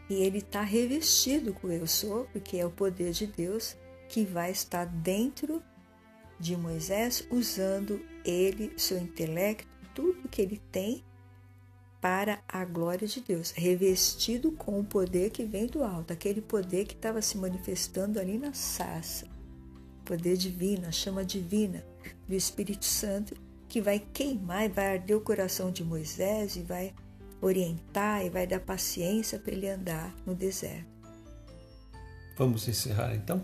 E 0.09 0.15
ele 0.15 0.39
está 0.39 0.61
revestido 0.61 1.53
com 1.53 1.71
Eu 1.71 1.85
Sou, 1.85 2.25
porque 2.31 2.57
é 2.57 2.65
o 2.65 2.71
poder 2.71 3.11
de 3.11 3.27
Deus 3.27 3.75
que 4.07 4.23
vai 4.23 4.51
estar 4.51 4.85
dentro 4.85 5.61
de 6.39 6.55
Moisés, 6.55 7.27
usando 7.31 7.99
ele, 8.23 8.71
seu 8.77 8.97
intelecto, 8.97 9.67
tudo 9.93 10.29
que 10.29 10.41
ele 10.41 10.61
tem 10.71 11.03
para 11.99 12.39
a 12.47 12.63
glória 12.63 13.07
de 13.07 13.21
Deus, 13.21 13.51
revestido 13.51 14.51
com 14.51 14.79
o 14.79 14.83
poder 14.83 15.31
que 15.31 15.43
vem 15.43 15.65
do 15.65 15.83
alto, 15.83 16.13
aquele 16.13 16.41
poder 16.41 16.85
que 16.85 16.93
estava 16.93 17.21
se 17.21 17.37
manifestando 17.37 18.19
ali 18.19 18.37
na 18.37 18.53
sarça. 18.53 19.27
Poder 20.05 20.37
divino, 20.37 20.87
a 20.87 20.91
chama 20.91 21.25
divina 21.25 21.83
do 22.27 22.35
Espírito 22.35 22.85
Santo, 22.85 23.35
que 23.67 23.81
vai 23.81 23.99
queimar 23.99 24.65
e 24.65 24.69
vai 24.69 24.93
arder 24.93 25.17
o 25.17 25.21
coração 25.21 25.71
de 25.71 25.83
Moisés 25.83 26.55
e 26.55 26.61
vai 26.61 26.93
orientar 27.41 28.25
e 28.25 28.29
vai 28.29 28.47
dar 28.47 28.59
paciência 28.59 29.39
para 29.39 29.53
ele 29.53 29.69
andar 29.69 30.13
no 30.25 30.33
deserto. 30.33 30.85
Vamos 32.37 32.67
encerrar 32.67 33.15
então? 33.15 33.41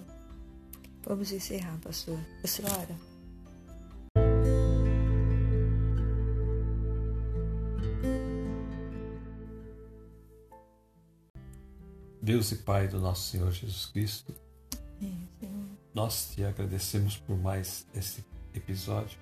Vamos 1.06 1.32
encerrar, 1.32 1.78
pastor. 1.80 2.20
A 2.44 2.48
senhora? 2.48 3.14
Deus 12.22 12.54
e 12.54 12.56
Pai 12.56 12.88
do 12.88 13.02
nosso 13.02 13.32
Senhor 13.32 13.52
Jesus 13.52 13.86
Cristo, 13.88 14.34
nós 15.94 16.32
te 16.34 16.44
agradecemos 16.44 17.18
por 17.18 17.38
mais 17.38 17.86
este 17.94 18.24
episódio. 18.56 19.20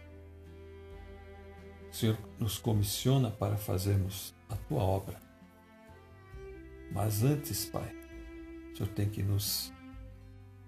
O 1.91 1.95
Senhor 1.95 2.17
nos 2.39 2.59
comissiona 2.59 3.31
para 3.31 3.57
fazermos 3.57 4.35
a 4.51 4.55
tua 4.67 4.83
obra. 4.83 5.17
Mas 6.91 7.23
antes, 7.23 7.65
Pai, 7.65 7.95
o 8.71 8.77
Senhor 8.77 8.89
tem 8.89 9.09
que 9.09 9.23
nos 9.23 9.71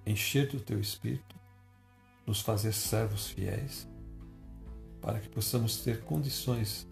encher 0.06 0.48
do 0.50 0.60
teu 0.60 0.80
espírito, 0.80 1.36
nos 2.26 2.42
fazer 2.42 2.74
servos 2.74 3.28
fiéis, 3.30 3.88
para 5.02 5.20
que 5.20 5.28
possamos 5.28 5.82
ter 5.82 6.02
condições 6.04 6.88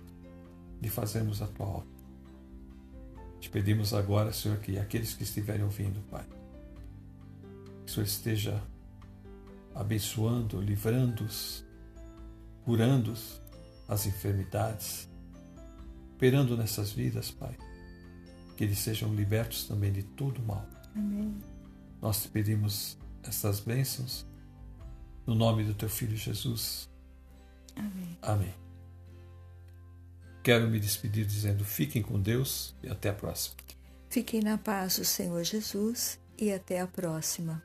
de 0.82 0.90
fazermos 0.90 1.42
a 1.42 1.48
tua 1.48 1.66
obra. 1.66 2.02
Te 3.40 3.50
pedimos 3.50 3.94
agora, 3.94 4.34
Senhor, 4.34 4.58
que 4.60 4.78
aqueles 4.78 5.14
que 5.14 5.24
estiverem 5.24 5.64
ouvindo, 5.64 6.02
Pai, 6.10 6.26
que 7.86 7.92
o 7.92 7.94
Senhor 7.94 8.06
esteja 8.06 8.64
abençoando, 9.74 10.60
livrando-os, 10.60 11.66
curando-os 12.66 13.42
as 13.88 14.06
enfermidades, 14.06 15.10
operando 16.22 16.56
nessas 16.56 16.92
vidas, 16.92 17.32
Pai, 17.32 17.58
que 18.56 18.64
eles 18.64 18.78
sejam 18.78 19.12
libertos 19.12 19.64
também 19.64 19.92
de 19.92 20.04
todo 20.04 20.40
mal. 20.44 20.64
Amém. 20.96 21.36
Nós 22.00 22.22
te 22.22 22.30
pedimos 22.30 22.96
essas 23.24 23.60
bênçãos 23.60 24.24
no 25.26 25.34
nome 25.34 25.64
do 25.64 25.74
teu 25.74 25.90
filho 25.90 26.16
Jesus. 26.16 26.88
Amém. 27.76 28.18
Amém. 28.22 28.54
Quero 30.44 30.70
me 30.70 30.80
despedir 30.80 31.26
dizendo: 31.26 31.66
fiquem 31.66 32.04
com 32.04 32.22
Deus 32.22 32.76
e 32.84 32.88
até 32.88 33.10
a 33.10 33.14
próxima. 33.14 33.56
Fiquem 34.08 34.42
na 34.42 34.60
paz 34.60 34.98
do 34.98 35.06
Senhor 35.06 35.44
Jesus 35.44 36.20
e 36.38 36.54
até 36.54 36.82
a 36.82 36.88
próxima. 36.88 37.64